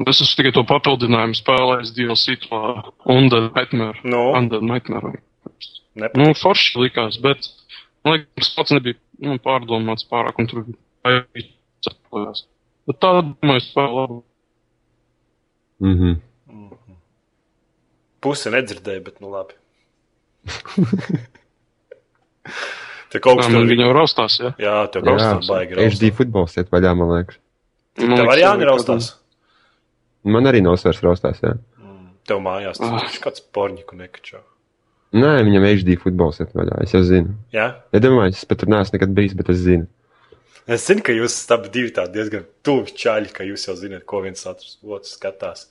[0.00, 2.60] Es esmu tikai to papildinājumu spēlējis DLC to
[3.12, 4.00] Undead Nightmare.
[4.08, 5.20] Nu, Undead Nightmare.
[6.00, 6.16] nepat.
[6.16, 7.44] Nu, forši likās, bet,
[8.06, 11.20] man liekas, tas pats nebija nu, pārdomāts pārāk, un tur bija
[11.84, 12.46] jāatcerās.
[12.88, 14.20] Bet tā, domāju, spēlē labi.
[15.82, 16.20] Mhm.
[18.22, 19.58] Pusi nedzirdēju, bet nu labi.
[23.12, 24.50] Te kaut kas Jā, man tur viņa jau raustās, jā.
[24.62, 25.76] Jā, tev kaut kas tur baigi.
[25.76, 27.36] HD futbols iet vaļā, man liekas.
[28.00, 29.08] Man Tev liekas, arī jau Jāni raustās.
[30.24, 31.56] Man arī nav svars raustās, jā.
[32.28, 33.00] Tev mājās tas Ah.
[33.02, 34.38] viņš kāds porņiku nekačā.
[35.12, 37.34] Nē, viņam HD futbols vaļā, es jau zinu.
[37.52, 37.82] Jā?
[37.92, 39.86] Ja domāju, es pat tur neesmu nekad bijis, bet es zinu.
[40.66, 44.22] Es zinu, ka jūs abi divi tādi diezgan tuvi čaļi, ka jūs jau zināt, ko
[44.22, 45.66] viens otrs otrs skatās.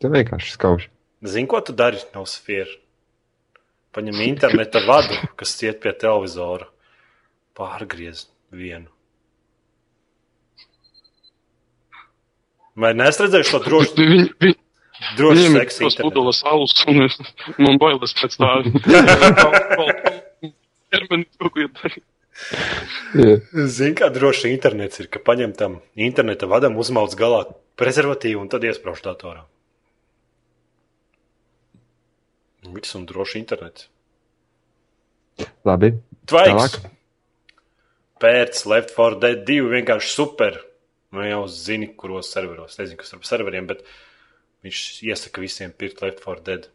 [0.00, 0.86] Tu vienkārši skauž.
[1.26, 2.70] Zini, ko tu dari no sfēra?
[3.92, 6.68] Paņem interneta vadu, kas iet pie televizora,
[7.58, 8.86] pārgriez vienu.
[12.80, 14.06] Vai neesat šo drošu,
[15.18, 16.06] drošu viņiem ir seksu tas internetu?
[16.06, 17.18] pudeles alus, un es,
[17.60, 18.52] man bailes pēc tā.
[20.90, 22.04] Ķermeni kaut ko darīt.
[23.68, 27.44] Zini, kā droši internets ir, ka paņem tam interneta vadam, uzmauc galā
[27.80, 29.44] prezervatīvu un tad iesprāž datorā.
[32.70, 33.88] Viss un droši internets.
[35.64, 35.94] Labi.
[36.28, 36.76] Tvaiks!
[36.76, 36.96] Tālāk.
[38.20, 40.58] Pēc Left 4 Dead 2 vienkārši super.
[41.10, 42.76] Nu jau zini, kuros serveros.
[42.78, 43.82] Nezinu, kas ar serveriem, bet
[44.66, 46.68] viņš iesaka visiem pirkt Left 4 Dead.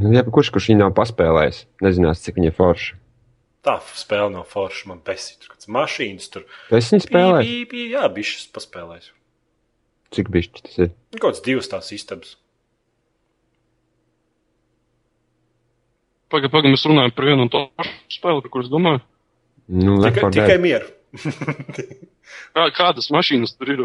[0.00, 2.98] Nu, Ja kurš, kurš viņu nav paspēlējis, nezinās, cik viņa forša.
[3.66, 5.42] Tā spēle nav forša, man besīt.
[5.42, 6.46] Tur kāds mašīnas tur.
[6.70, 7.48] Tu esi viņu spēlējis?
[7.48, 9.10] Pī, pī, pī, jā, bišķis paspēlējis.
[10.16, 10.92] Cik bišķi tas ir?
[11.12, 12.36] Nu, Kaut kāds divas tās istabas.
[16.30, 19.02] Pagaid, pagaid, mēs runājam par vienu un to pašu spēli, par kuras domāju.
[19.70, 20.88] Nu, Tikai, 4 tikai mieru.
[22.54, 23.84] Kā, kādas mašīnas tur ir?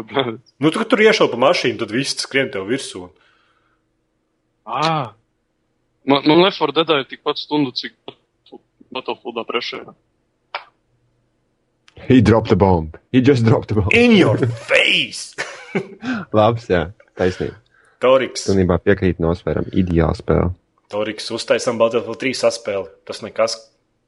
[0.62, 3.08] Nu, tu, kad tur iešaup pa mašīnu, tad viss skrien tev virsū.
[4.66, 5.14] Ah.
[6.06, 7.96] Man, man Left 4 Dead ir tikpat stundu, cik
[8.94, 9.94] Battlefieldā priekšējā.
[12.06, 12.92] He dropped the bomb.
[13.10, 13.90] He just dropped the bomb.
[13.92, 15.34] In your face!
[16.36, 16.92] Labs, jā.
[17.18, 17.58] Taisnība.
[18.02, 18.44] Toriks.
[18.46, 19.66] Pilnībā piekrīt nosvēram.
[19.74, 20.50] Ideāla spēle.
[20.92, 22.90] Toriks uztaisām Battlefield 3 saspēli.
[23.08, 23.58] Tas nekas.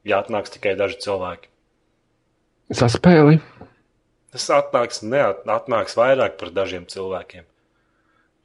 [0.07, 1.49] Jāatnāks tikai daži cilvēki.
[2.75, 3.39] Saspēli.
[4.29, 7.45] Tas atnāks, neatnāks vairāk par dažiem cilvēkiem.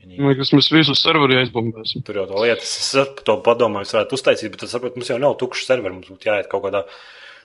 [0.05, 2.03] Viņi Man liekas, mēs visus serveri aizbombēsim.
[2.05, 2.73] tur jau to lietas.
[2.81, 5.95] Es par to padomāju, es varētu uztaisīt, bet es saprotu, mums jau nav tukšs serveri.
[5.97, 6.83] Mums būtu jāiet kaut kādā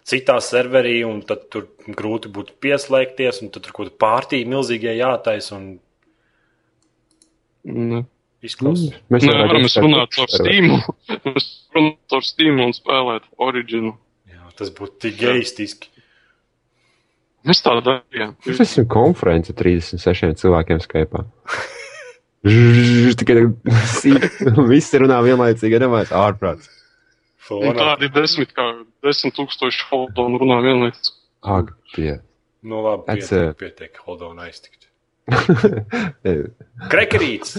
[0.07, 4.95] citā serverī, un tad tur grūti būtu pieslēgties, un tad tur kaut kāda pārtīja milzīgie
[4.99, 5.69] jātais un
[7.69, 8.03] Ne.
[8.41, 8.95] izklausās.
[9.11, 10.31] Mēs Nē, varam runāt ar.
[10.31, 10.69] Steam.
[11.27, 13.91] Mēs runāt ar Steam un spēlēt Originu.
[14.31, 15.91] Jā, tas būtu tik geistiski.
[17.47, 18.33] Mēs tā darījām.
[18.45, 21.23] Mums esam konference 36 cilvēkiem Skype.
[23.19, 23.45] Tikai.
[24.73, 26.71] Visi runā vienlaicīgi, nemājas ārprāts.
[27.49, 28.65] Tādi desmit, kā
[29.05, 31.15] desmit tūkstoši holdo un runā vienlaikus.
[31.41, 32.19] Ak, tie.
[32.61, 34.89] Nu, labi, pietiek, pietiek, hold on, aiztikt.
[36.91, 37.55] Krekerīts!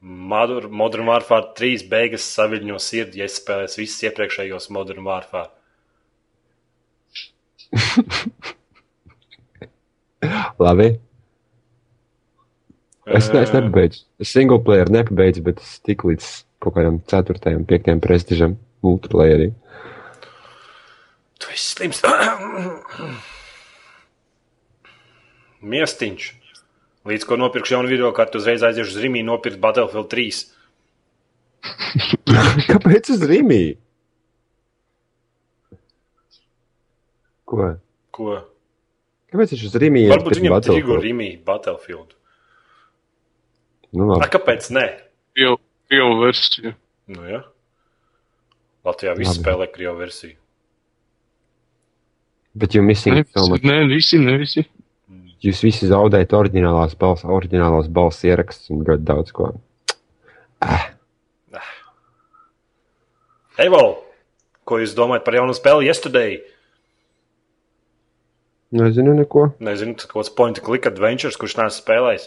[0.00, 5.50] Modern, Warfare 3 beigas saviļņo sirdi, ja es spēlēju visus iepriekšējos Modern Warfare.
[10.66, 10.88] Labi.
[13.06, 14.02] Es, ne, es nepabeidzu.
[14.18, 16.26] Es single player nepabeidzu, bet es tiku līdz
[16.62, 17.38] kaut kādam 4.
[17.54, 18.00] un 5.
[18.02, 19.52] prestižam multiplayerī.
[21.38, 22.02] Tu esi slims.
[25.76, 26.22] Miestiņš.
[27.06, 30.42] Līdz ko nopirkšu jaunu video kartu, uzreiz aiziešu uz Rīgā nopirkt Battlefield 3.
[32.72, 33.60] Kāpēc uz Rīgā?
[37.46, 37.70] Ko?
[38.14, 38.36] Ko?
[39.32, 42.14] Kāpēc viņš uz Rīgā Varbūt viņam tirgo Rīgā Battlefield.
[43.96, 44.30] Nu, A, labi.
[44.34, 44.86] kāpēc ne?
[45.36, 45.58] Krievu,
[45.88, 46.72] krievu versiju.
[47.12, 47.42] Nu, ja.
[48.86, 49.42] Latvijā viss Labi.
[49.42, 50.34] spēlē krievu versiju.
[52.56, 53.62] Bet you missing Ne, so much.
[53.66, 54.64] ne, visi, ne visi.
[55.44, 59.50] Jūs visi zaudējat oriģinālās balss, oriģinālās balss ierakstus un ļoti daudz ko.
[63.60, 63.82] Evo,
[64.68, 66.38] ko jūs domājat par jaunu spēli Yesterday?
[68.76, 69.50] Nezinu neko.
[69.64, 72.26] Nezinu, tas kaut kāds point and click adventures, kurš neesmu spēlējis.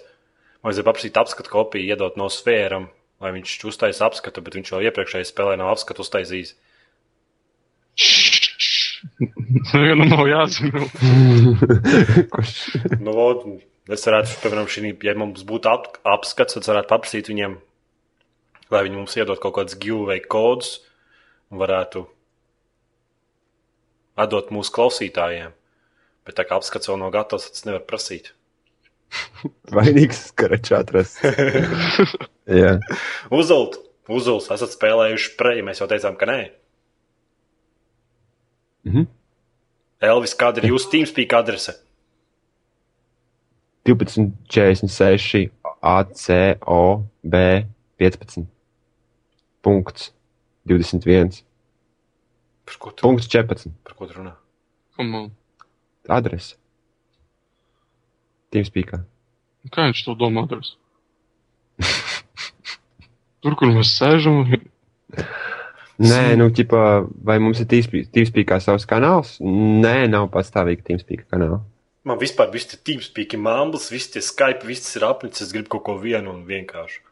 [0.66, 2.90] Vajadzēja paprasīt apskatu kopiju, iedot no sfēram,
[3.24, 6.56] lai viņš uztaisītu apskatu, bet viņš jau iepriekšējā spēlē nav apskatu uztaisījis.
[9.74, 10.86] Nevienam nav jāzina.
[13.00, 13.46] Nu, vod,
[13.92, 17.56] es varētu, piemēram, šī, ja mums būtu ap, apskats, tad varētu paprasīt viņiem,
[18.74, 20.76] lai viņi mums iedod kaut kādus giveaway kodus
[21.50, 22.04] un varētu
[24.20, 25.56] atdot mūsu klausītājiem.
[26.28, 28.32] Bet tā kā apskats vēl nav gatavs, tad es nevaru prasīt.
[29.76, 31.22] Vainīgs skaračs atrasts.
[32.62, 32.78] Jā.
[33.34, 33.80] Uzult,
[34.10, 36.40] uzuls, esat spēlējuši preju, mēs jau teicām, ka nē.
[38.90, 39.08] Mhm.
[40.10, 41.76] Elvis, kāda ir jūsu TeamSpeak adrese?
[43.90, 45.50] 1246
[45.82, 47.36] ACOB
[47.98, 48.46] 15.
[49.62, 50.14] Punkts
[50.70, 51.44] 21.
[52.66, 53.74] Par ko tu, Punkts 14.
[53.84, 54.36] par ko tu runā?
[54.96, 55.32] Come on.
[56.08, 56.56] Adrese.
[58.54, 59.04] Teamspeakā.
[59.74, 60.46] Kā viņš to domā?
[63.44, 64.46] Tur, kur mēs sēžam,
[66.00, 66.82] Nē, nu, ķipā,
[67.28, 69.36] vai mums ir Teamspeakā savs kanāls?
[69.44, 71.60] Nē, nav pastāvīgi Teamspeakā kanāla.
[72.08, 75.50] Man vispār viss ir tīmspīki, mambls, viss ir Skype, viss ir apnicis.
[75.50, 77.04] Es gribu kaut ko vienu un vienkāršu.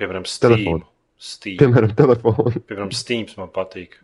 [0.00, 0.54] Piemēram, Steam.
[0.54, 0.86] Telefonu.
[1.20, 1.58] Steam.
[1.60, 2.62] Piemēram, telefonu.
[2.62, 3.98] Piemēram, Steams man patīk.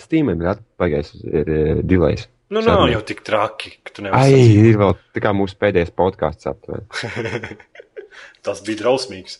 [0.00, 2.28] Steamam ir atpagājis, ir uh, delays.
[2.52, 2.84] Nu, Sarunā.
[2.84, 4.68] nav jau tik traki, ka tu Ai, nevari.
[4.68, 7.56] ir vēl tā kā mūsu pēdējais podkāsts aptuveni.
[8.46, 9.38] Tas bija drausmīgs.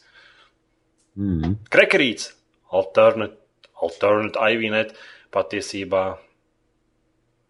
[1.20, 1.58] Mm.
[1.70, 2.32] Krekerīts,
[2.74, 3.36] alternate,
[3.84, 4.94] alternate IVNet
[5.34, 6.04] patiesībā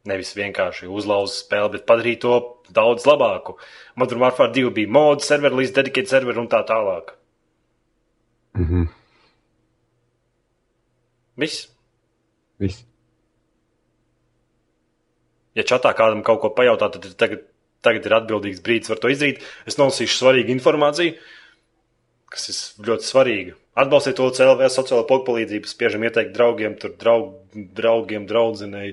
[0.09, 2.35] nevis vienkārši uzlauza spēli, bet padarīja to
[2.75, 3.57] daudz labāku.
[4.01, 7.15] Modern Warfare 2 bija mods, server, līdz dedicated server un tā tālāk.
[8.59, 8.89] Mm -hmm.
[11.37, 11.69] Viss.
[12.59, 12.85] Viss.
[15.55, 17.45] Ja čatā kādam kaut ko pajautā, tad tagad,
[17.85, 19.43] tagad ir atbildīgs brīdis, var to izdarīt.
[19.71, 21.15] Es nolasīšu svarīgu informāciju,
[22.35, 23.55] kas ir ļoti svarīga.
[23.79, 28.93] Atbalstiet to CLV sociālo podkāstu palīdzību, spiežam ieteikt draugiem, tur draug, draugiem, draudzenei,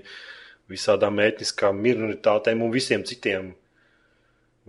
[0.72, 3.52] visādām etniskām minoritātēm un visiem citiem.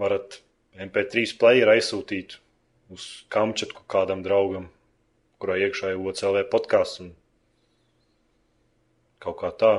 [0.01, 0.40] Varat
[0.81, 2.36] MP3 player aizsūtīt
[2.93, 4.69] uz Kamčatku kādam draugam,
[5.40, 7.12] kurā iekšā ir OCLV podkāsts un
[9.23, 9.74] kaut kā tā.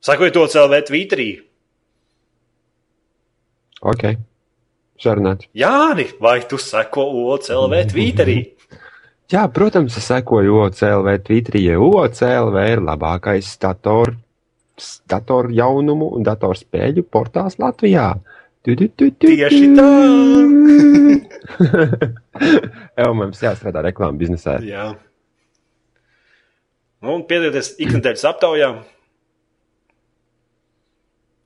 [0.00, 1.28] Sakojiet to CLV Twitterī.
[3.80, 4.04] Ok.
[5.00, 5.46] Sarunāt.
[5.56, 8.38] Jāni, vai tu seko OCLV Twitterī?
[9.30, 14.16] Jā, protams, es sekoju OCLV Twitterī, OCLV ir labākais dator,
[15.06, 18.08] dator jaunumu un datorspēļu portāls Latvijā.
[18.66, 19.86] Tu, tu, tu, tu, Tieši tā.
[22.98, 24.58] Jā, mums jāstrādā reklāmas biznesā.
[24.66, 24.88] Jā.
[27.00, 28.74] Nu, un piedalieties ikdienas aptaujā.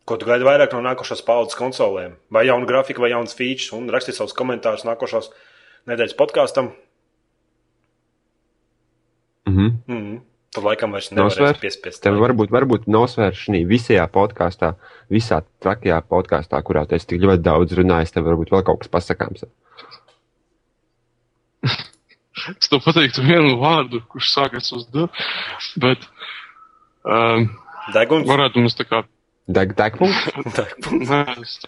[0.04, 2.18] Ko tu gaidi vairāk no nākošās paudzes konsolēm?
[2.32, 5.30] Vai jaunu grafiku, vai jaunas features, un rakstiet savus komentārus nākošās
[5.88, 6.72] nedēļas podkāstam.
[9.48, 9.70] Mm -hmm.
[9.86, 10.20] Mm -hmm.
[10.54, 12.02] Tad laikam vairs nevarēs piespiest.
[12.04, 14.74] Tev varbūt, varbūt nosvērš šī visajā podkāstā,
[15.10, 18.92] visā trakajā podkāstā, kurā tu esi tik ļoti daudz runājis, tev varbūt vēl kaut kas
[18.92, 19.42] pasakāms.
[22.60, 25.08] es tev pateiktu vienu vārdu, kurš sākas uz D,
[25.82, 26.06] bet
[27.02, 27.48] um,
[27.96, 28.28] Deguns.
[28.28, 29.02] varētu mums tā kā.
[29.46, 29.74] Deg.
[31.10, 31.58] Nē, es...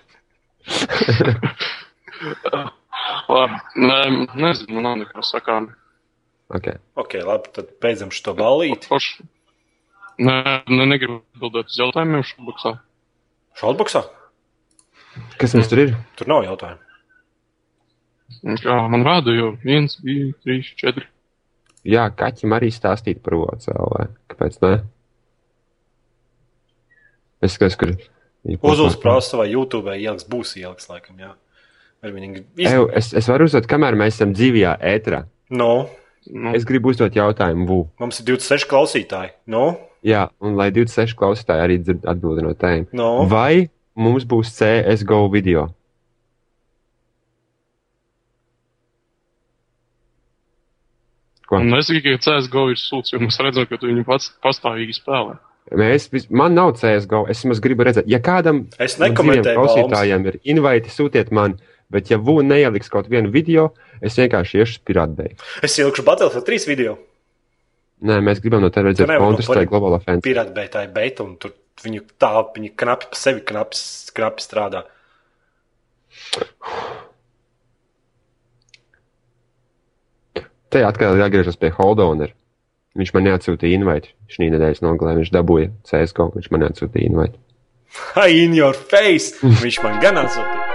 [3.29, 5.69] Labi, nezinu, man nav nekas sakām.
[6.57, 6.79] Okay.
[6.95, 9.01] Ok, labi, tad beidzam šo balīti.
[10.23, 10.37] Nē,
[10.71, 12.79] ne, negribu atbildēt uz jautājumiem šobrīd.
[13.61, 14.05] Šautboksā?
[15.41, 15.95] Kas mums tur ir?
[16.17, 16.83] Tur nav jautājumu.
[18.63, 21.07] Jā, man rāda jau viens, divi, trīs, četri.
[21.87, 24.09] Jā, kaķim arī stāstīt par OCLV.
[24.33, 24.73] Kāpēc ne?
[27.47, 27.95] Es skatos, kur.
[28.63, 31.33] posmā- prasa, vai YouTube ieliks, būs ieliks, laikam, jā.
[32.07, 32.71] Iz...
[32.71, 35.25] Eju, es, es varu uzdot, kamēr mēs esam dzīvajā ētrā.
[35.51, 35.71] No,
[36.27, 37.77] Nu, Es gribu uzdot jautājumu, Vu.
[38.03, 39.29] mums ir 26 klausītāji.
[39.47, 42.89] No, Jā, un lai 26 klausītāji arī dzird atbildi no tēm.
[42.93, 43.25] no.
[43.31, 45.69] Vai mums būs CSGO video?
[51.47, 51.61] Ko?
[51.63, 55.37] Un es tikai CSGO ir sūds, jo mēs redzam, ka tu viņu pats pastāvīgi spēlē.
[55.75, 60.93] Mēs, man nav CSGO, es vismaz gribu redzēt, ja kādam Es no klausītājiem ir inviti,
[60.95, 61.57] sūtiet man,
[61.91, 65.35] bet ja Vu neieliks kaut vienu video, es vienkārši iešu pirātbēju.
[65.67, 66.95] Es ielikšu Battlefield 3 video.
[68.07, 70.23] Nē, mēs gribam no tevis redzēt no Counter-Strike pari- Global Offense.
[70.23, 73.81] Pirāta beigta ir beigta, un tur viņu tā, viņi knapi pa sevi knapi,
[74.15, 74.85] knapi strādā.
[80.71, 82.33] Te atkal jāgriežas pie Holdowner.
[82.97, 84.15] Viņš man neatsūtīja invite.
[84.33, 87.37] Šī nedēļas nogalē viņš dabūja CSGO, viņš man neatsūtīja invite.
[88.17, 89.37] Hi, in your face!
[89.43, 90.66] Viņš man gan atsūtīja.